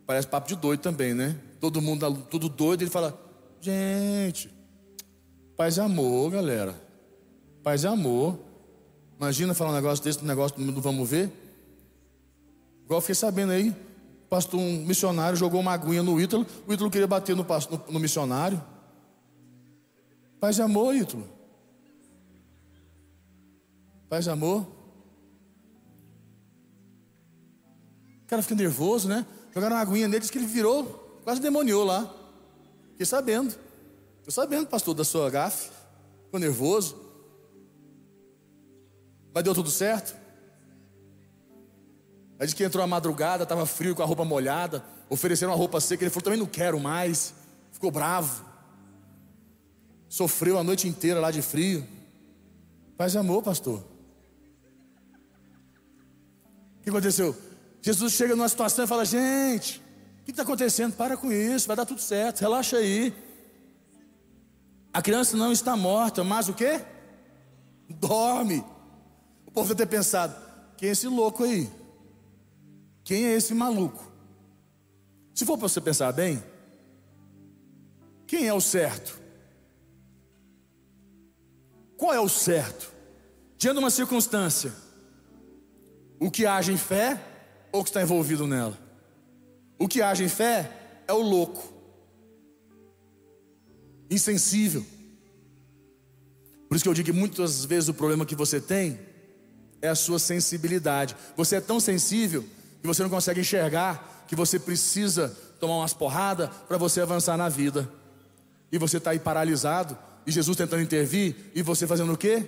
Parece 0.06 0.28
papo 0.28 0.48
de 0.48 0.56
doido 0.56 0.82
também, 0.82 1.14
né? 1.14 1.36
Todo 1.60 1.82
mundo 1.82 2.12
tudo 2.30 2.48
doido, 2.48 2.84
ele 2.84 2.92
fala: 2.92 3.20
Gente, 3.60 4.54
paz 5.58 5.78
e 5.78 5.82
amor, 5.82 6.32
galera. 6.32 6.76
Paz 7.64 7.84
e 7.84 7.88
amor. 7.88 8.40
Imagina 9.18 9.54
falar 9.54 9.72
um 9.72 9.76
negócio 9.76 10.04
desse, 10.04 10.24
um 10.24 10.28
negócio 10.28 10.58
do 10.58 10.82
vamos 10.82 11.10
ver. 11.10 11.32
Igual 12.86 13.00
eu 13.00 13.02
fiquei 13.02 13.16
sabendo 13.16 13.52
aí, 13.52 13.76
pastor, 14.30 14.60
um 14.60 14.86
missionário 14.86 15.38
jogou 15.38 15.60
uma 15.60 15.74
aguinha 15.74 16.02
no 16.02 16.22
Ítalo, 16.22 16.46
o 16.68 16.74
Ítalo 16.74 16.90
queria 16.90 17.08
bater 17.08 17.36
no, 17.36 17.44
no, 17.44 17.94
no 17.94 18.00
missionário. 18.00 18.64
Paz 20.40 20.58
e 20.58 20.62
amor, 20.62 20.96
Ítalo. 20.96 21.28
Paz 24.08 24.26
e 24.26 24.30
amor. 24.30 24.79
Cara 28.30 28.44
fica 28.44 28.56
nervoso, 28.56 29.10
né? 29.10 29.26
Jogaram 29.54 29.76
uma 29.76 29.82
aguinha 29.82 30.08
nele, 30.08 30.20
disse 30.20 30.32
que 30.32 30.38
ele 30.38 30.46
virou, 30.46 31.20
quase 31.24 31.42
demoniou 31.42 31.84
lá. 31.84 32.14
Fiquei 32.92 33.06
sabendo. 33.06 33.56
Estou 34.20 34.32
sabendo, 34.32 34.68
pastor, 34.68 34.94
da 34.94 35.04
sua 35.04 35.30
gafe. 35.30 35.72
Ficou 36.26 36.40
nervoso. 36.40 36.96
Mas 39.34 39.44
deu 39.44 39.56
tudo 39.56 39.72
certo. 39.72 40.16
Aí 42.40 42.46
disse 42.46 42.56
que 42.56 42.64
entrou 42.64 42.84
à 42.84 42.88
madrugada, 42.88 43.44
estava 43.44 43.66
frio, 43.66 43.96
com 43.96 44.04
a 44.04 44.06
roupa 44.06 44.24
molhada. 44.24 44.84
Ofereceram 45.10 45.52
uma 45.52 45.58
roupa 45.58 45.82
seca. 45.82 46.04
Ele 46.04 46.12
falou: 46.12 46.24
também 46.24 46.40
não 46.40 46.46
quero 46.46 46.80
mais. 46.80 47.34
Ficou 47.72 47.90
bravo. 47.90 48.46
Sofreu 50.08 50.58
a 50.58 50.64
noite 50.64 50.88
inteira 50.88 51.20
lá 51.20 51.32
de 51.32 51.42
frio. 51.42 51.86
Paz 52.96 53.16
e 53.16 53.18
amor, 53.18 53.42
pastor. 53.42 53.84
O 56.80 56.84
que 56.84 56.90
aconteceu? 56.90 57.36
Jesus 57.82 58.14
chega 58.14 58.36
numa 58.36 58.50
situação 58.50 58.86
e 58.86 58.88
fala: 58.88 59.06
Gente, 59.06 59.82
o 60.22 60.26
que 60.26 60.32
está 60.32 60.44
acontecendo? 60.44 60.94
Para 60.94 61.16
com 61.16 61.32
isso, 61.32 61.68
vai 61.68 61.76
dar 61.76 61.86
tudo 61.86 62.02
certo, 62.02 62.42
relaxa 62.42 62.78
aí. 62.78 63.14
A 64.92 65.02
criança 65.02 65.38
não 65.38 65.52
está 65.52 65.76
morta, 65.78 66.24
mas 66.24 66.50
o 66.50 66.54
que? 66.54 66.82
Dorme. 67.90 68.64
O 69.46 69.52
povo 69.52 69.74
deve 69.74 69.88
ter 69.90 69.98
pensado: 69.98 70.36
quem 70.78 70.90
é 70.90 70.92
esse 70.92 71.08
louco 71.08 71.44
aí? 71.44 71.70
Quem 73.04 73.26
é 73.26 73.36
esse 73.36 73.54
maluco? 73.54 74.12
Se 75.34 75.46
for 75.46 75.58
para 75.58 75.68
você 75.68 75.80
pensar 75.80 76.12
bem, 76.12 76.44
quem 78.28 78.48
é 78.48 78.54
o 78.54 78.62
certo? 78.62 79.20
Qual 81.98 82.14
é 82.14 82.20
o 82.20 82.30
certo? 82.30 82.94
Diante 83.58 83.76
de 83.76 83.80
uma 83.80 83.90
circunstância, 83.90 84.74
o 86.20 86.30
que 86.30 86.46
age 86.46 86.72
em 86.72 86.78
fé 86.78 87.20
ou 87.72 87.84
que 87.84 87.90
está 87.90 88.02
envolvido 88.02 88.48
nela. 88.48 88.78
O 89.78 89.88
que 89.88 90.02
age 90.02 90.24
em 90.24 90.30
fé 90.30 90.72
é 91.08 91.14
o 91.14 91.22
louco, 91.22 91.74
insensível. 94.10 94.86
Por 96.68 96.76
isso 96.76 96.84
que 96.84 96.90
eu 96.90 96.94
digo 96.94 97.06
que 97.08 97.18
muitas 97.18 97.66
vezes 97.66 97.90
o 97.90 97.94
problema 97.94 98.26
que 98.26 98.36
você 98.36 98.60
tem 98.60 99.00
é 99.82 99.90
a 99.90 99.96
sua 99.96 100.20
sensibilidade. 100.20 101.16
Você 101.36 101.56
é 101.56 101.62
tão 101.62 101.80
sensível 101.80 102.46
que 102.82 102.88
você 102.88 103.02
não 103.02 103.10
consegue 103.10 103.42
enxergar 103.42 104.26
que 104.28 104.36
você 104.36 104.60
precisa 104.60 105.36
tomar 105.60 105.78
umas 105.78 105.94
porradas 105.94 106.50
para 106.68 106.78
você 106.78 107.02
avançar 107.02 107.36
na 107.36 107.50
vida. 107.50 107.90
E 108.72 108.78
você 108.78 108.98
está 108.98 109.12
aí 109.12 109.20
paralisado, 109.20 109.98
e 110.26 110.32
Jesus 110.32 110.56
tentando 110.56 110.84
intervir, 110.84 111.36
e 111.56 111.64
você 111.64 111.88
fazendo 111.88 112.14
o 112.14 112.18
quê? 112.18 112.48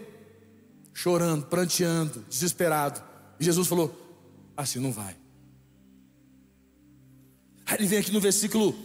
Chorando, 0.93 1.45
pranteando, 1.47 2.23
desesperado. 2.29 3.01
E 3.39 3.43
Jesus 3.43 3.67
falou: 3.67 4.00
Assim 4.61 4.77
não 4.77 4.91
vai. 4.91 5.15
Aí 7.65 7.77
ele 7.79 7.87
vem 7.87 7.97
aqui 7.97 8.11
no 8.11 8.19
versículo 8.19 8.75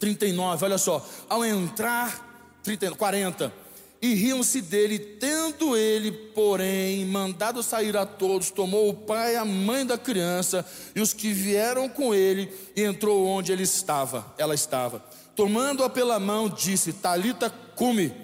39, 0.00 0.64
olha 0.64 0.78
só. 0.78 1.06
Ao 1.28 1.44
entrar, 1.44 2.58
30, 2.62 2.92
40, 2.92 3.52
e 4.00 4.14
riam-se 4.14 4.62
dele, 4.62 4.98
tendo 4.98 5.76
ele, 5.76 6.10
porém, 6.10 7.04
mandado 7.04 7.62
sair 7.62 7.94
a 7.94 8.06
todos, 8.06 8.50
tomou 8.50 8.88
o 8.88 8.94
pai 8.94 9.34
e 9.34 9.36
a 9.36 9.44
mãe 9.44 9.84
da 9.84 9.98
criança 9.98 10.64
e 10.94 11.00
os 11.02 11.12
que 11.12 11.30
vieram 11.30 11.90
com 11.90 12.14
ele, 12.14 12.50
e 12.74 12.82
entrou 12.82 13.26
onde 13.26 13.52
ele 13.52 13.64
estava, 13.64 14.34
ela 14.38 14.54
estava. 14.54 15.04
Tomando-a 15.34 15.90
pela 15.90 16.18
mão, 16.18 16.48
disse: 16.48 16.90
Talita 16.94 17.50
cume, 17.50 18.14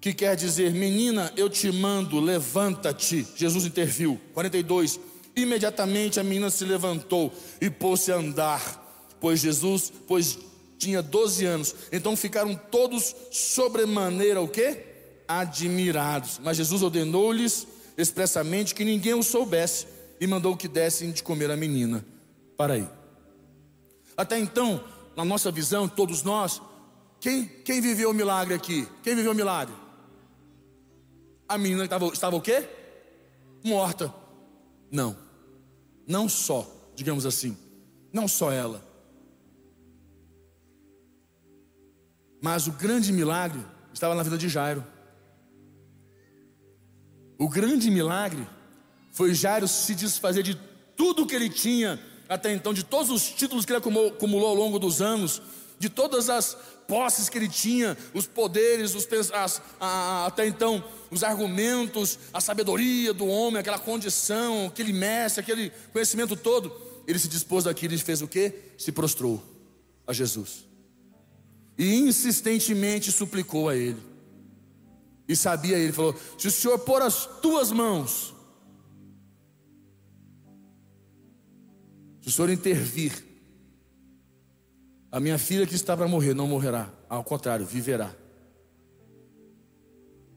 que 0.00 0.14
quer 0.14 0.36
dizer, 0.36 0.72
menina, 0.72 1.32
eu 1.36 1.50
te 1.50 1.72
mando, 1.72 2.20
levanta-te. 2.20 3.26
Jesus 3.34 3.64
interviu. 3.64 4.20
42. 4.34 5.09
Imediatamente 5.40 6.20
a 6.20 6.22
menina 6.22 6.50
se 6.50 6.64
levantou 6.66 7.32
e 7.60 7.70
pôs-se 7.70 8.12
a 8.12 8.16
andar, 8.16 9.16
pois 9.18 9.40
Jesus, 9.40 9.90
pois 10.06 10.38
tinha 10.76 11.02
12 11.02 11.46
anos. 11.46 11.74
Então 11.90 12.14
ficaram 12.14 12.54
todos 12.54 13.16
sobremaneira 13.30 14.40
o 14.40 14.48
quê? 14.48 14.84
Admirados. 15.26 16.38
Mas 16.42 16.58
Jesus 16.58 16.82
ordenou-lhes 16.82 17.66
expressamente 17.96 18.74
que 18.74 18.84
ninguém 18.84 19.14
o 19.14 19.22
soubesse 19.22 19.86
e 20.20 20.26
mandou 20.26 20.56
que 20.56 20.68
dessem 20.68 21.10
de 21.10 21.22
comer 21.22 21.50
a 21.50 21.56
menina. 21.56 22.04
Para 22.56 22.74
aí. 22.74 22.86
Até 24.16 24.38
então, 24.38 24.84
na 25.16 25.24
nossa 25.24 25.50
visão, 25.50 25.88
todos 25.88 26.22
nós, 26.22 26.60
quem, 27.18 27.46
quem 27.46 27.80
viveu 27.80 28.10
o 28.10 28.14
milagre 28.14 28.52
aqui? 28.52 28.86
Quem 29.02 29.14
viveu 29.14 29.32
o 29.32 29.34
milagre? 29.34 29.74
A 31.48 31.56
menina 31.56 31.84
estava, 31.84 32.06
estava 32.08 32.36
o 32.36 32.40
quê? 32.42 32.68
Morta. 33.64 34.12
Não, 34.90 35.16
não 36.10 36.28
só, 36.28 36.68
digamos 36.96 37.24
assim, 37.24 37.56
não 38.12 38.26
só 38.26 38.50
ela. 38.50 38.84
Mas 42.42 42.66
o 42.66 42.72
grande 42.72 43.12
milagre 43.12 43.64
estava 43.94 44.16
na 44.16 44.24
vida 44.24 44.36
de 44.36 44.48
Jairo. 44.48 44.84
O 47.38 47.48
grande 47.48 47.88
milagre 47.92 48.44
foi 49.12 49.32
Jairo 49.32 49.68
se 49.68 49.94
desfazer 49.94 50.42
de 50.42 50.58
tudo 50.96 51.24
que 51.24 51.34
ele 51.34 51.48
tinha 51.48 52.00
até 52.28 52.52
então, 52.52 52.74
de 52.74 52.82
todos 52.82 53.10
os 53.10 53.28
títulos 53.28 53.64
que 53.64 53.72
ele 53.72 53.78
acumulou 53.78 54.48
ao 54.48 54.54
longo 54.54 54.80
dos 54.80 55.00
anos, 55.00 55.40
de 55.80 55.88
todas 55.88 56.28
as 56.28 56.54
posses 56.86 57.30
que 57.30 57.38
ele 57.38 57.48
tinha, 57.48 57.96
os 58.12 58.26
poderes, 58.26 58.94
os, 58.94 59.08
as, 59.32 59.62
a, 59.80 60.26
até 60.26 60.46
então, 60.46 60.84
os 61.10 61.24
argumentos, 61.24 62.18
a 62.34 62.40
sabedoria 62.40 63.14
do 63.14 63.26
homem, 63.26 63.58
aquela 63.58 63.78
condição, 63.78 64.66
aquele 64.66 64.92
mestre, 64.92 65.40
aquele 65.40 65.72
conhecimento 65.90 66.36
todo, 66.36 66.70
ele 67.06 67.18
se 67.18 67.28
dispôs 67.28 67.64
daquilo 67.64 67.94
e 67.94 67.98
fez 67.98 68.20
o 68.20 68.28
que? 68.28 68.52
Se 68.76 68.92
prostrou 68.92 69.42
a 70.06 70.12
Jesus. 70.12 70.66
E 71.78 71.94
insistentemente 71.94 73.10
suplicou 73.10 73.70
a 73.70 73.74
ele. 73.74 74.02
E 75.26 75.34
sabia 75.34 75.78
ele, 75.78 75.94
falou: 75.94 76.14
Se 76.36 76.48
o 76.48 76.50
Senhor 76.50 76.78
pôr 76.80 77.00
as 77.00 77.24
tuas 77.40 77.72
mãos, 77.72 78.34
se 82.20 82.28
o 82.28 82.32
Senhor 82.32 82.50
intervir, 82.50 83.29
a 85.12 85.18
minha 85.18 85.38
filha 85.38 85.66
que 85.66 85.74
está 85.74 85.96
para 85.96 86.06
morrer 86.06 86.34
não 86.34 86.46
morrerá, 86.46 86.88
ao 87.08 87.24
contrário, 87.24 87.66
viverá. 87.66 88.14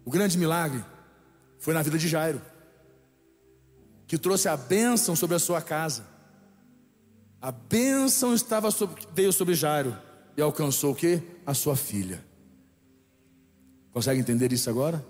O 0.03 0.09
grande 0.09 0.37
milagre 0.37 0.83
foi 1.59 1.73
na 1.73 1.81
vida 1.81 1.97
de 1.97 2.07
Jairo, 2.07 2.41
que 4.07 4.17
trouxe 4.17 4.47
a 4.47 4.57
bênção 4.57 5.15
sobre 5.15 5.35
a 5.35 5.39
sua 5.39 5.61
casa. 5.61 6.05
A 7.41 7.51
bênção 7.51 8.33
estava 8.33 8.71
sobre, 8.71 9.01
veio 9.13 9.31
sobre 9.31 9.53
Jairo, 9.53 9.95
e 10.35 10.41
alcançou 10.41 10.93
o 10.93 10.95
que? 10.95 11.21
A 11.45 11.53
sua 11.53 11.75
filha. 11.75 12.23
Consegue 13.91 14.19
entender 14.19 14.51
isso 14.51 14.69
agora? 14.69 15.05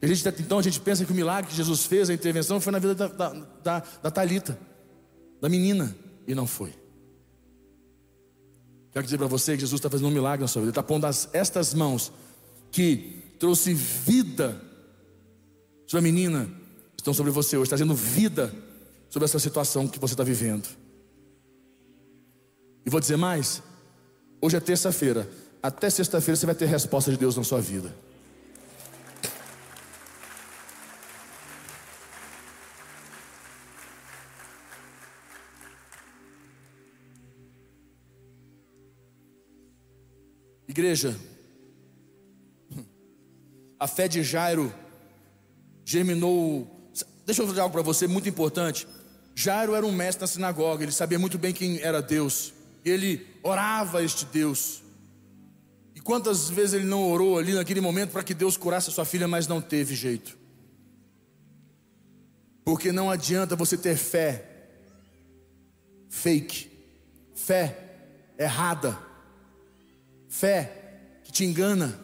A 0.00 0.06
gente, 0.06 0.26
então 0.40 0.58
a 0.58 0.62
gente 0.62 0.80
pensa 0.80 1.04
que 1.04 1.12
o 1.12 1.14
milagre 1.14 1.50
que 1.50 1.56
Jesus 1.56 1.84
fez, 1.84 2.08
a 2.08 2.14
intervenção, 2.14 2.60
foi 2.60 2.72
na 2.72 2.78
vida 2.78 2.94
da, 2.94 3.08
da, 3.08 3.28
da, 3.62 3.82
da 4.02 4.10
Talita, 4.10 4.58
da 5.40 5.48
menina, 5.48 5.94
e 6.26 6.34
não 6.34 6.46
foi. 6.46 6.83
Quero 8.94 9.04
dizer 9.04 9.18
para 9.18 9.26
você 9.26 9.54
que 9.54 9.60
Jesus 9.60 9.80
está 9.80 9.90
fazendo 9.90 10.06
um 10.06 10.12
milagre 10.12 10.40
na 10.42 10.46
sua 10.46 10.62
vida. 10.62 10.68
Ele 10.68 10.70
está 10.70 10.82
pondo 10.84 11.04
as, 11.04 11.28
estas 11.32 11.74
mãos 11.74 12.12
que 12.70 13.24
trouxe 13.40 13.74
vida 13.74 14.60
sobre 15.84 15.98
a 15.98 16.12
menina, 16.12 16.48
estão 16.96 17.12
sobre 17.12 17.32
você 17.32 17.56
hoje, 17.56 17.68
trazendo 17.68 17.92
vida 17.92 18.54
sobre 19.10 19.24
essa 19.24 19.40
situação 19.40 19.88
que 19.88 19.98
você 19.98 20.14
está 20.14 20.22
vivendo. 20.22 20.68
E 22.86 22.90
vou 22.90 23.00
dizer 23.00 23.16
mais: 23.16 23.60
hoje 24.40 24.56
é 24.56 24.60
terça-feira, 24.60 25.28
até 25.60 25.90
sexta-feira 25.90 26.36
você 26.36 26.46
vai 26.46 26.54
ter 26.54 26.66
resposta 26.66 27.10
de 27.10 27.16
Deus 27.16 27.36
na 27.36 27.42
sua 27.42 27.60
vida. 27.60 27.92
Igreja, 40.74 41.16
a 43.78 43.86
fé 43.86 44.08
de 44.08 44.24
Jairo 44.24 44.74
germinou. 45.84 46.90
Deixa 47.24 47.42
eu 47.42 47.46
fazer 47.46 47.60
algo 47.60 47.72
para 47.72 47.82
você 47.82 48.08
muito 48.08 48.28
importante. 48.28 48.84
Jairo 49.36 49.76
era 49.76 49.86
um 49.86 49.92
mestre 49.92 50.22
na 50.22 50.26
sinagoga, 50.26 50.82
ele 50.82 50.90
sabia 50.90 51.16
muito 51.16 51.38
bem 51.38 51.52
quem 51.52 51.80
era 51.80 52.02
Deus. 52.02 52.52
Ele 52.84 53.24
orava 53.44 54.02
este 54.02 54.24
Deus. 54.24 54.82
E 55.94 56.00
quantas 56.00 56.50
vezes 56.50 56.72
ele 56.72 56.86
não 56.86 57.08
orou 57.08 57.38
ali 57.38 57.52
naquele 57.52 57.80
momento 57.80 58.10
para 58.10 58.24
que 58.24 58.34
Deus 58.34 58.56
curasse 58.56 58.90
a 58.90 58.92
sua 58.92 59.04
filha, 59.04 59.28
mas 59.28 59.46
não 59.46 59.60
teve 59.60 59.94
jeito. 59.94 60.36
Porque 62.64 62.90
não 62.90 63.12
adianta 63.12 63.54
você 63.54 63.78
ter 63.78 63.96
fé 63.96 64.50
fake, 66.08 66.68
fé 67.32 67.78
errada 68.36 69.13
fé 70.34 71.20
que 71.22 71.30
te 71.30 71.44
engana. 71.44 71.98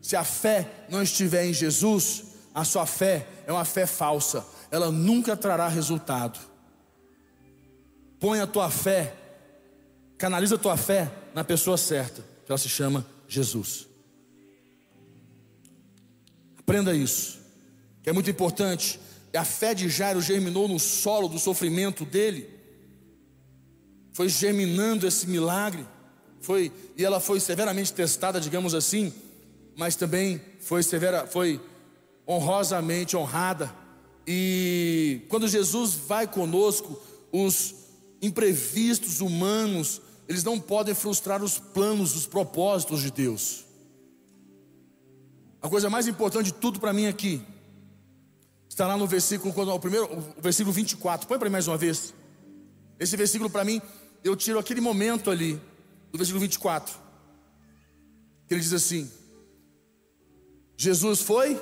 Se 0.00 0.16
a 0.16 0.24
fé 0.24 0.86
não 0.88 1.02
estiver 1.02 1.44
em 1.44 1.52
Jesus, 1.52 2.24
a 2.54 2.64
sua 2.64 2.86
fé 2.86 3.26
é 3.46 3.52
uma 3.52 3.64
fé 3.64 3.86
falsa, 3.86 4.46
ela 4.70 4.90
nunca 4.90 5.36
trará 5.36 5.68
resultado. 5.68 6.38
Põe 8.18 8.40
a 8.40 8.46
tua 8.46 8.70
fé, 8.70 9.14
canaliza 10.16 10.54
a 10.54 10.58
tua 10.58 10.76
fé 10.76 11.10
na 11.34 11.44
pessoa 11.44 11.76
certa, 11.76 12.22
que 12.44 12.50
ela 12.50 12.58
se 12.58 12.68
chama 12.68 13.06
Jesus. 13.28 13.86
Aprenda 16.58 16.94
isso, 16.94 17.38
que 18.02 18.08
é 18.08 18.12
muito 18.12 18.30
importante. 18.30 18.98
A 19.34 19.44
fé 19.44 19.74
de 19.74 19.88
Jairo 19.90 20.22
germinou 20.22 20.66
no 20.66 20.80
solo 20.80 21.28
do 21.28 21.38
sofrimento 21.38 22.06
dele, 22.06 22.48
foi 24.12 24.30
germinando 24.30 25.06
esse 25.06 25.26
milagre 25.28 25.86
foi 26.40 26.72
e 26.96 27.04
ela 27.04 27.20
foi 27.20 27.40
severamente 27.40 27.92
testada, 27.92 28.40
digamos 28.40 28.74
assim, 28.74 29.12
mas 29.76 29.96
também 29.96 30.40
foi 30.60 30.82
severa, 30.82 31.26
foi 31.26 31.60
honrosamente 32.26 33.16
honrada. 33.16 33.72
E 34.26 35.22
quando 35.28 35.46
Jesus 35.46 35.94
vai 35.94 36.26
conosco, 36.26 37.00
os 37.30 37.74
imprevistos 38.20 39.20
humanos, 39.20 40.00
eles 40.28 40.42
não 40.42 40.58
podem 40.58 40.94
frustrar 40.94 41.42
os 41.42 41.58
planos, 41.58 42.16
os 42.16 42.26
propósitos 42.26 43.02
de 43.02 43.10
Deus. 43.10 43.64
A 45.62 45.68
coisa 45.68 45.90
mais 45.90 46.08
importante 46.08 46.46
de 46.46 46.54
tudo 46.54 46.80
para 46.80 46.92
mim 46.92 47.06
aqui 47.06 47.42
está 48.68 48.86
lá 48.86 48.96
no 48.96 49.06
versículo, 49.06 49.54
quando, 49.54 49.72
o 49.72 49.80
primeiro, 49.80 50.06
o 50.36 50.42
versículo 50.42 50.72
24. 50.72 51.26
Põe 51.26 51.38
para 51.38 51.48
mim 51.48 51.52
mais 51.52 51.68
uma 51.68 51.76
vez. 51.76 52.12
Esse 52.98 53.16
versículo 53.16 53.48
para 53.48 53.64
mim, 53.64 53.80
eu 54.24 54.34
tiro 54.36 54.58
aquele 54.58 54.80
momento 54.80 55.30
ali 55.30 55.60
no 56.12 56.18
versículo 56.18 56.40
24, 56.40 56.96
que 58.46 58.54
ele 58.54 58.60
diz 58.60 58.72
assim: 58.72 59.10
Jesus 60.76 61.20
foi, 61.20 61.60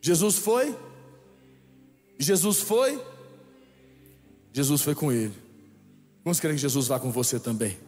Jesus 0.00 0.36
foi, 0.36 0.76
Jesus 2.18 2.60
foi, 2.60 3.02
Jesus 4.52 4.82
foi 4.82 4.94
com 4.94 5.12
ele. 5.12 5.34
Vamos 6.24 6.40
querer 6.40 6.54
que 6.54 6.60
Jesus 6.60 6.88
vá 6.88 6.98
com 6.98 7.12
você 7.12 7.38
também? 7.38 7.78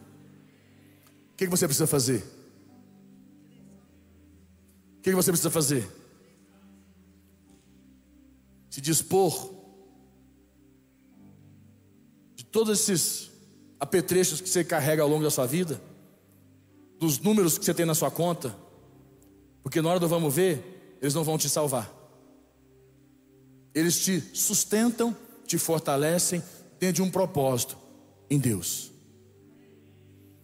O 1.33 1.35
que, 1.35 1.45
que 1.45 1.49
você 1.49 1.65
precisa 1.65 1.87
fazer? 1.87 2.23
O 4.97 5.01
que, 5.01 5.09
que 5.09 5.15
você 5.15 5.31
precisa 5.31 5.49
fazer? 5.49 5.89
Se 8.69 8.79
dispor 8.79 9.53
de 12.35 12.45
todos 12.45 12.79
esses 12.79 13.28
apetrechos 13.79 14.41
que 14.41 14.49
você 14.49 14.63
carrega 14.63 15.01
ao 15.01 15.07
longo 15.07 15.23
da 15.23 15.31
sua 15.31 15.45
vida, 15.45 15.81
dos 16.99 17.19
números 17.19 17.57
que 17.57 17.63
você 17.63 17.73
tem 17.73 17.85
na 17.85 17.95
sua 17.95 18.11
conta, 18.11 18.55
porque 19.63 19.81
na 19.81 19.89
hora 19.89 19.99
do 19.99 20.07
vamos 20.07 20.33
ver, 20.33 20.97
eles 21.01 21.13
não 21.13 21.23
vão 21.23 21.37
te 21.37 21.49
salvar. 21.49 21.89
Eles 23.73 23.99
te 24.03 24.19
sustentam, 24.33 25.15
te 25.45 25.57
fortalecem 25.57 26.43
dentro 26.79 26.95
de 26.95 27.01
um 27.01 27.09
propósito 27.09 27.77
em 28.29 28.37
Deus. 28.37 28.91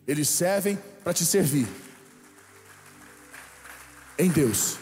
Eles 0.08 0.30
servem 0.30 0.78
para 1.04 1.14
te 1.14 1.26
servir 1.26 1.68
em 4.18 4.30
Deus. 4.30 4.78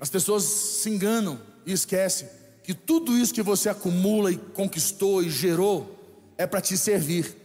As 0.00 0.10
pessoas 0.10 0.42
se 0.42 0.90
enganam 0.90 1.40
e 1.64 1.72
esquecem 1.72 2.28
que 2.64 2.72
tudo 2.72 3.16
isso 3.16 3.34
que 3.34 3.42
você 3.42 3.68
acumula 3.68 4.32
e 4.32 4.38
conquistou 4.38 5.22
e 5.22 5.28
gerou 5.28 5.98
é 6.38 6.46
para 6.46 6.62
te 6.62 6.78
servir, 6.78 7.36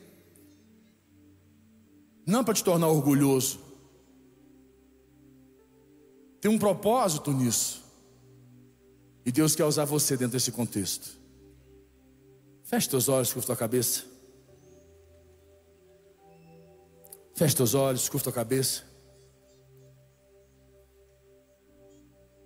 não 2.25 2.41
para 2.41 2.53
te 2.53 2.63
tornar 2.63 2.87
orgulhoso. 2.87 3.59
Tem 6.39 6.49
um 6.49 6.57
propósito 6.57 7.33
nisso, 7.33 7.83
e 9.25 9.31
Deus 9.31 9.55
quer 9.55 9.65
usar 9.65 9.83
você 9.83 10.15
dentro 10.15 10.33
desse 10.33 10.53
contexto. 10.53 11.19
Feche 12.63 12.89
teus 12.89 13.09
olhos, 13.09 13.33
curva 13.33 13.45
tua 13.45 13.57
cabeça. 13.57 14.05
Feche 17.35 17.55
teus 17.55 17.73
olhos, 17.73 18.07
curva 18.07 18.23
tua 18.23 18.33
cabeça. 18.33 18.88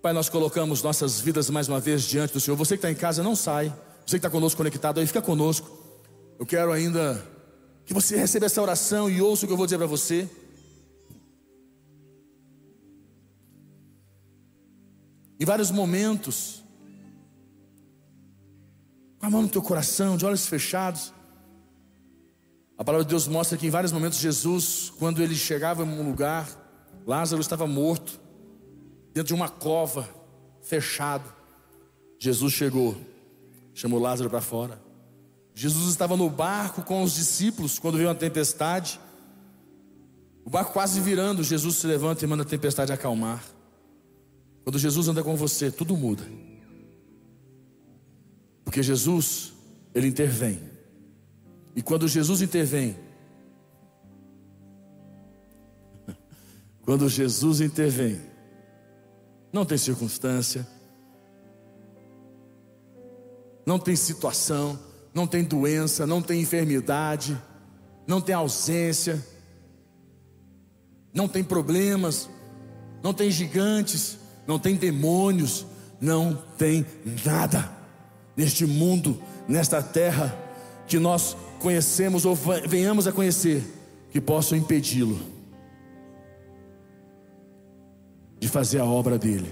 Pai, 0.04 0.12
nós 0.12 0.28
colocamos 0.28 0.82
nossas 0.82 1.18
vidas 1.18 1.48
mais 1.48 1.66
uma 1.66 1.80
vez 1.80 2.02
diante 2.02 2.34
do 2.34 2.38
Senhor. 2.38 2.58
Você 2.58 2.74
que 2.76 2.80
está 2.86 2.90
em 2.90 2.94
casa, 2.94 3.22
não 3.22 3.34
sai. 3.34 3.74
Você 4.04 4.10
que 4.10 4.16
está 4.16 4.28
conosco 4.28 4.58
conectado 4.58 5.00
aí, 5.00 5.06
fica 5.06 5.22
conosco. 5.22 5.66
Eu 6.38 6.44
quero 6.44 6.72
ainda 6.72 7.26
que 7.86 7.94
você 7.94 8.14
receba 8.14 8.44
essa 8.44 8.60
oração 8.60 9.08
e 9.08 9.22
ouça 9.22 9.46
o 9.46 9.48
que 9.48 9.54
eu 9.54 9.56
vou 9.56 9.64
dizer 9.64 9.78
para 9.78 9.86
você. 9.86 10.28
Em 15.40 15.44
vários 15.46 15.70
momentos, 15.70 16.62
com 19.18 19.24
a 19.24 19.30
mão 19.30 19.40
no 19.40 19.48
teu 19.48 19.62
coração, 19.62 20.18
de 20.18 20.26
olhos 20.26 20.46
fechados, 20.46 21.14
a 22.76 22.84
palavra 22.84 23.06
de 23.06 23.08
Deus 23.08 23.26
mostra 23.26 23.56
que 23.56 23.66
em 23.66 23.70
vários 23.70 23.90
momentos 23.90 24.18
Jesus, 24.18 24.92
quando 24.98 25.22
ele 25.22 25.34
chegava 25.34 25.82
em 25.82 25.88
um 25.88 26.06
lugar, 26.06 26.46
Lázaro 27.06 27.40
estava 27.40 27.66
morto 27.66 28.22
dentro 29.14 29.28
de 29.28 29.34
uma 29.34 29.48
cova, 29.48 30.08
fechado. 30.60 31.32
Jesus 32.18 32.52
chegou, 32.52 32.96
chamou 33.72 34.00
Lázaro 34.00 34.28
para 34.28 34.40
fora. 34.40 34.82
Jesus 35.54 35.88
estava 35.90 36.16
no 36.16 36.28
barco 36.28 36.82
com 36.82 37.04
os 37.04 37.14
discípulos 37.14 37.78
quando 37.78 37.96
veio 37.96 38.08
uma 38.08 38.14
tempestade. 38.14 38.98
O 40.44 40.50
barco 40.50 40.72
quase 40.72 41.00
virando, 41.00 41.44
Jesus 41.44 41.76
se 41.76 41.86
levanta 41.86 42.24
e 42.24 42.28
manda 42.28 42.42
a 42.42 42.46
tempestade 42.46 42.92
acalmar. 42.92 43.42
Quando 44.64 44.78
Jesus 44.80 45.06
anda 45.06 45.22
com 45.22 45.36
você, 45.36 45.70
tudo 45.70 45.96
muda. 45.96 46.24
Porque 48.64 48.82
Jesus, 48.82 49.52
ele 49.94 50.08
intervém. 50.08 50.58
E 51.76 51.82
quando 51.82 52.08
Jesus 52.08 52.42
intervém, 52.42 52.96
quando 56.82 57.08
Jesus 57.08 57.60
intervém, 57.60 58.33
não 59.54 59.64
tem 59.64 59.78
circunstância, 59.78 60.66
não 63.64 63.78
tem 63.78 63.94
situação, 63.94 64.76
não 65.14 65.28
tem 65.28 65.44
doença, 65.44 66.04
não 66.04 66.20
tem 66.20 66.40
enfermidade, 66.40 67.40
não 68.04 68.20
tem 68.20 68.34
ausência, 68.34 69.24
não 71.14 71.28
tem 71.28 71.44
problemas, 71.44 72.28
não 73.00 73.14
tem 73.14 73.30
gigantes, 73.30 74.18
não 74.44 74.58
tem 74.58 74.74
demônios, 74.74 75.64
não 76.00 76.34
tem 76.58 76.84
nada 77.24 77.70
neste 78.36 78.66
mundo, 78.66 79.22
nesta 79.46 79.80
terra, 79.80 80.36
que 80.88 80.98
nós 80.98 81.36
conhecemos 81.60 82.24
ou 82.24 82.36
venhamos 82.66 83.06
a 83.06 83.12
conhecer 83.12 83.62
que 84.10 84.20
possam 84.20 84.58
impedi-lo 84.58 85.33
de 88.44 88.50
fazer 88.50 88.78
a 88.78 88.84
obra 88.84 89.18
dele. 89.18 89.50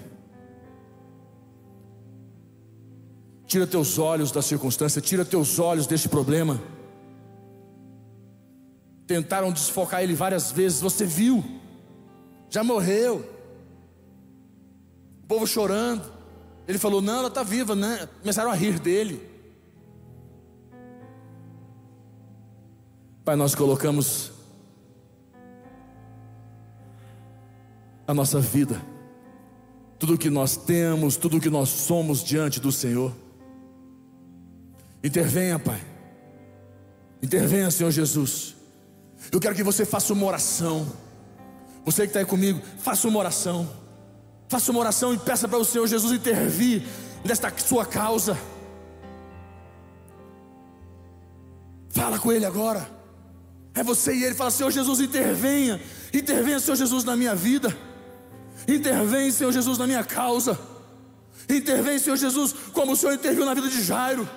Tira 3.47 3.67
teus 3.67 3.99
olhos 3.99 4.31
da 4.31 4.43
circunstância, 4.43 5.01
tira 5.01 5.25
teus 5.25 5.59
olhos 5.59 5.87
deste 5.87 6.11
problema. 6.11 6.61
Tentaram 9.07 9.51
desfocar 9.51 10.03
ele 10.03 10.15
várias 10.15 10.53
vezes, 10.53 10.79
você 10.79 11.07
viu, 11.07 11.43
já 12.51 12.63
morreu. 12.63 13.25
O 15.23 15.27
povo 15.27 15.47
chorando. 15.47 16.05
Ele 16.69 16.79
falou: 16.79 17.01
Não, 17.01 17.21
ela 17.21 17.29
está 17.29 17.43
viva, 17.43 17.75
né? 17.75 18.07
Começaram 18.21 18.51
a 18.51 18.55
rir 18.55 18.79
dele. 18.79 19.27
Pai, 23.25 23.37
nós 23.37 23.55
colocamos 23.55 24.33
a 28.07 28.15
nossa 28.15 28.41
vida, 28.41 28.81
tudo 29.99 30.19
que 30.19 30.31
nós 30.31 30.57
temos, 30.57 31.17
tudo 31.17 31.41
que 31.41 31.51
nós 31.51 31.69
somos 31.69 32.25
diante 32.25 32.59
do 32.61 32.73
Senhor. 32.73 33.13
Intervenha, 35.03 35.59
Pai. 35.59 35.81
Intervenha, 37.23 37.71
Senhor 37.71 37.91
Jesus. 37.91 38.57
Eu 39.31 39.39
quero 39.41 39.55
que 39.55 39.63
você 39.63 39.85
faça 39.85 40.13
uma 40.13 40.27
oração. 40.27 40.93
Você 41.85 42.03
que 42.03 42.09
está 42.09 42.21
aí 42.21 42.27
comigo, 42.27 42.61
faça 42.79 43.07
uma 43.07 43.19
oração. 43.19 43.69
Faça 44.49 44.71
uma 44.71 44.81
oração 44.81 45.15
e 45.15 45.19
peça 45.19 45.49
para 45.49 45.59
o 45.59 45.65
Senhor 45.65 45.87
Jesus 45.87 46.13
intervir 46.13 46.83
nesta 47.25 47.53
sua 47.59 47.87
causa. 47.87 48.37
Fala 51.91 52.19
com 52.19 52.33
Ele 52.33 52.45
agora. 52.45 52.89
É 53.75 53.83
você 53.83 54.15
e 54.15 54.25
Ele. 54.25 54.35
Fala, 54.35 54.51
Senhor 54.51 54.71
Jesus, 54.71 55.01
intervenha. 55.01 55.81
Intervenha, 56.13 56.59
Senhor 56.59 56.77
Jesus, 56.77 57.05
na 57.05 57.17
minha 57.17 57.35
vida. 57.35 57.77
Intervém, 58.69 59.31
Senhor 59.31 59.53
Jesus, 59.53 59.79
na 59.79 59.87
minha 59.87 60.05
causa. 60.05 60.59
Intervém, 61.49 61.99
Senhor 61.99 62.17
Jesus, 62.17 62.53
como 62.73 62.93
o 62.93 62.97
Senhor 62.97 63.15
interviu 63.15 63.45
na 63.45 63.55
vida 63.55 63.69
de 63.69 63.83
Jairo. 63.83 64.29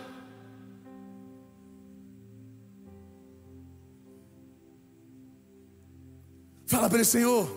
Fala 6.66 6.90
para 6.90 6.98
ele, 6.98 7.06
Senhor, 7.06 7.50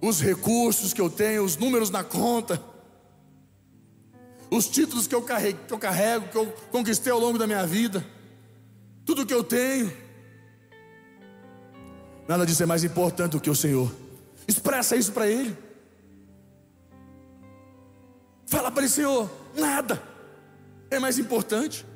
os 0.00 0.20
recursos 0.20 0.92
que 0.92 1.00
eu 1.00 1.10
tenho, 1.10 1.42
os 1.42 1.56
números 1.56 1.90
na 1.90 2.04
conta, 2.04 2.62
os 4.50 4.68
títulos 4.68 5.06
que 5.06 5.14
eu 5.14 5.22
carrego, 5.22 5.58
que 5.66 5.72
eu, 5.72 5.78
carrego, 5.78 6.28
que 6.28 6.36
eu 6.36 6.46
conquistei 6.70 7.12
ao 7.12 7.18
longo 7.18 7.38
da 7.38 7.46
minha 7.46 7.66
vida, 7.66 8.04
tudo 9.04 9.24
que 9.24 9.32
eu 9.32 9.42
tenho, 9.42 9.90
nada 12.28 12.44
disso 12.44 12.62
é 12.62 12.66
mais 12.66 12.84
importante 12.84 13.32
do 13.32 13.40
que 13.40 13.50
o 13.50 13.54
Senhor. 13.54 13.90
Expressa 14.46 14.96
isso 14.96 15.12
para 15.12 15.26
Ele. 15.26 15.56
Fala 18.50 18.68
para 18.68 18.82
ele, 18.82 18.90
Senhor, 18.90 19.30
nada 19.56 20.02
é 20.90 20.98
mais 20.98 21.20
importante, 21.20 21.86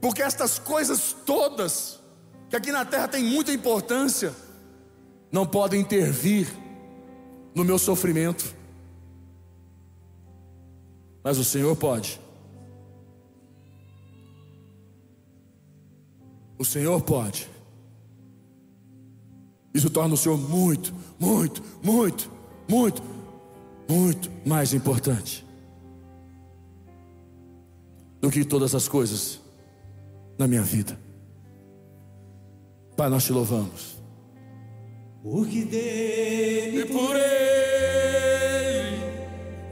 porque 0.00 0.22
estas 0.22 0.56
coisas 0.56 1.12
todas, 1.26 1.98
que 2.48 2.54
aqui 2.54 2.70
na 2.70 2.84
terra 2.84 3.08
tem 3.08 3.24
muita 3.24 3.50
importância, 3.52 4.32
não 5.32 5.44
podem 5.44 5.80
intervir 5.80 6.46
no 7.52 7.64
meu 7.64 7.80
sofrimento, 7.80 8.54
mas 11.24 11.36
o 11.36 11.42
Senhor 11.42 11.74
pode. 11.74 12.20
O 16.56 16.64
Senhor 16.64 17.02
pode. 17.02 17.50
Isso 19.74 19.90
torna 19.90 20.14
o 20.14 20.16
Senhor 20.16 20.38
muito, 20.38 20.94
muito, 21.18 21.60
muito, 21.82 22.30
muito, 22.68 23.02
muito 23.88 24.30
mais 24.46 24.72
importante 24.72 25.47
do 28.20 28.30
que 28.30 28.44
todas 28.44 28.74
as 28.74 28.88
coisas 28.88 29.40
na 30.38 30.46
minha 30.46 30.62
vida. 30.62 30.98
Pai, 32.96 33.08
nós 33.08 33.24
te 33.24 33.32
louvamos 33.32 33.98
porque 35.22 35.64
dele, 35.64 36.84
por 36.86 37.16
ele, 37.16 38.98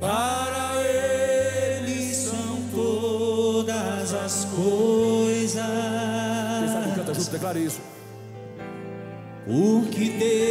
para 0.00 0.74
ele 0.82 2.12
são 2.12 2.60
todas 2.74 4.12
as 4.12 4.44
coisas. 4.46 5.54
Quem 5.54 6.68
sabe 6.68 6.94
canta 6.96 7.14
junto, 7.14 7.30
declare 7.30 7.64
isso. 7.64 7.80
Porque 9.46 10.10
dele, 10.10 10.45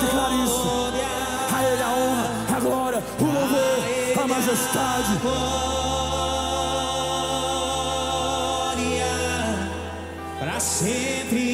Declare 0.00 0.44
isso. 0.44 0.68
A 1.54 1.64
Ele 1.64 1.82
a 1.82 1.88
honra, 1.88 2.56
a 2.56 2.60
glória, 2.60 3.02
o 3.20 3.24
louvor, 3.24 4.22
a 4.22 4.26
majestade. 4.28 5.18
sempre. 10.60 11.47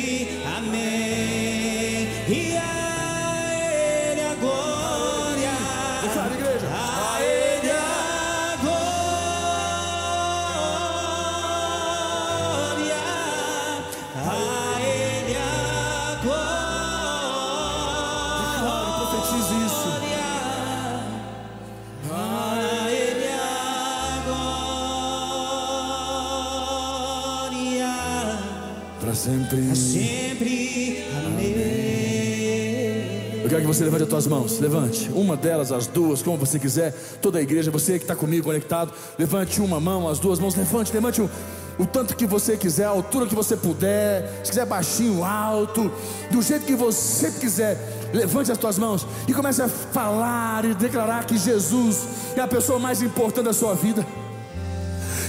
Que 33.65 33.75
você 33.75 33.85
levante 33.85 34.03
as 34.03 34.09
tuas 34.09 34.27
mãos. 34.27 34.59
Levante. 34.61 35.11
Uma 35.15 35.37
delas, 35.37 35.73
as 35.73 35.87
duas, 35.87 36.23
como 36.23 36.37
você 36.37 36.59
quiser. 36.59 36.93
Toda 37.23 37.39
a 37.39 37.43
igreja, 37.43 37.71
você 37.71 37.99
que 37.99 38.05
está 38.05 38.15
comigo 38.15 38.45
conectado. 38.45 38.93
Levante 39.19 39.61
uma 39.61 39.81
mão, 39.81 40.07
as 40.07 40.19
duas 40.19 40.39
mãos. 40.39 40.55
Levante, 40.55 40.93
levante 40.93 41.23
o, 41.23 41.87
tanto 41.87 42.15
que 42.15 42.27
você 42.27 42.57
quiser, 42.57 42.85
a 42.85 42.91
altura 42.91 43.27
que 43.27 43.35
você 43.35 43.57
puder. 43.57 44.41
Se 44.45 44.51
quiser 44.51 44.67
baixinho, 44.67 45.25
alto. 45.25 45.91
Do 46.31 46.43
jeito 46.43 46.67
que 46.67 46.75
você 46.75 47.31
quiser. 47.31 47.79
Levante 48.13 48.53
as 48.53 48.59
tuas 48.59 48.79
mãos 48.79 49.07
e 49.27 49.33
comece 49.33 49.63
a 49.63 49.69
falar 49.69 50.65
e 50.67 50.75
declarar 50.75 51.25
que 51.25 51.39
Jesus 51.39 52.07
é 52.37 52.41
a 52.41 52.47
pessoa 52.47 52.79
mais 52.79 53.03
importante 53.03 53.47
da 53.47 53.53
sua 53.53 53.75
vida. 53.75 54.07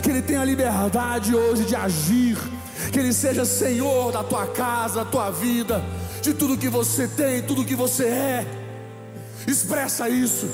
Que 0.04 0.10
Ele 0.10 0.22
tem 0.22 0.36
a 0.36 0.46
liberdade 0.46 1.34
hoje 1.34 1.64
de 1.64 1.76
agir 1.76 2.38
que 2.92 3.00
Ele 3.00 3.14
seja 3.14 3.46
Senhor 3.46 4.12
da 4.12 4.24
tua 4.24 4.48
casa, 4.48 5.04
da 5.04 5.06
tua 5.06 5.32
vida, 5.32 5.84
de 6.26 6.34
tudo 6.34 6.58
que 6.58 6.68
você 6.68 7.08
tem, 7.08 7.44
tudo 7.44 7.64
que 7.64 7.76
você 7.76 8.06
é. 8.06 8.46
Expressa 9.48 10.10
isso. 10.10 10.50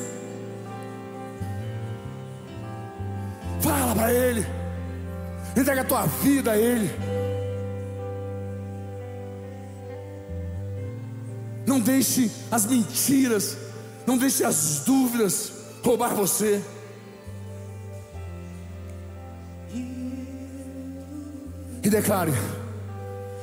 Fala 3.62 3.96
para 3.96 4.14
Ele. 4.14 4.46
Entrega 5.56 5.82
a 5.82 5.86
tua 5.86 6.06
vida 6.06 6.52
a 6.52 6.58
Ele. 6.58 6.92
Não 11.66 11.80
deixe 11.80 12.30
as 12.52 12.66
mentiras, 12.66 13.56
não 14.06 14.18
deixe 14.18 14.44
as 14.44 14.84
dúvidas 14.86 15.54
roubar 15.82 16.14
você. 16.14 16.62
E 21.82 21.90
declare 21.90 22.34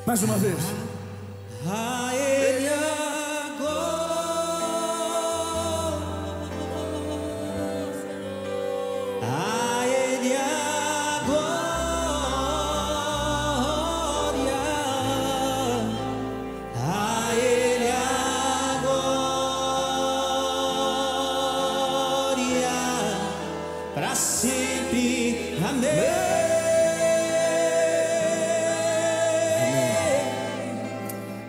mais 0.07 0.23
uma 0.23 0.37
vez. 0.37 0.89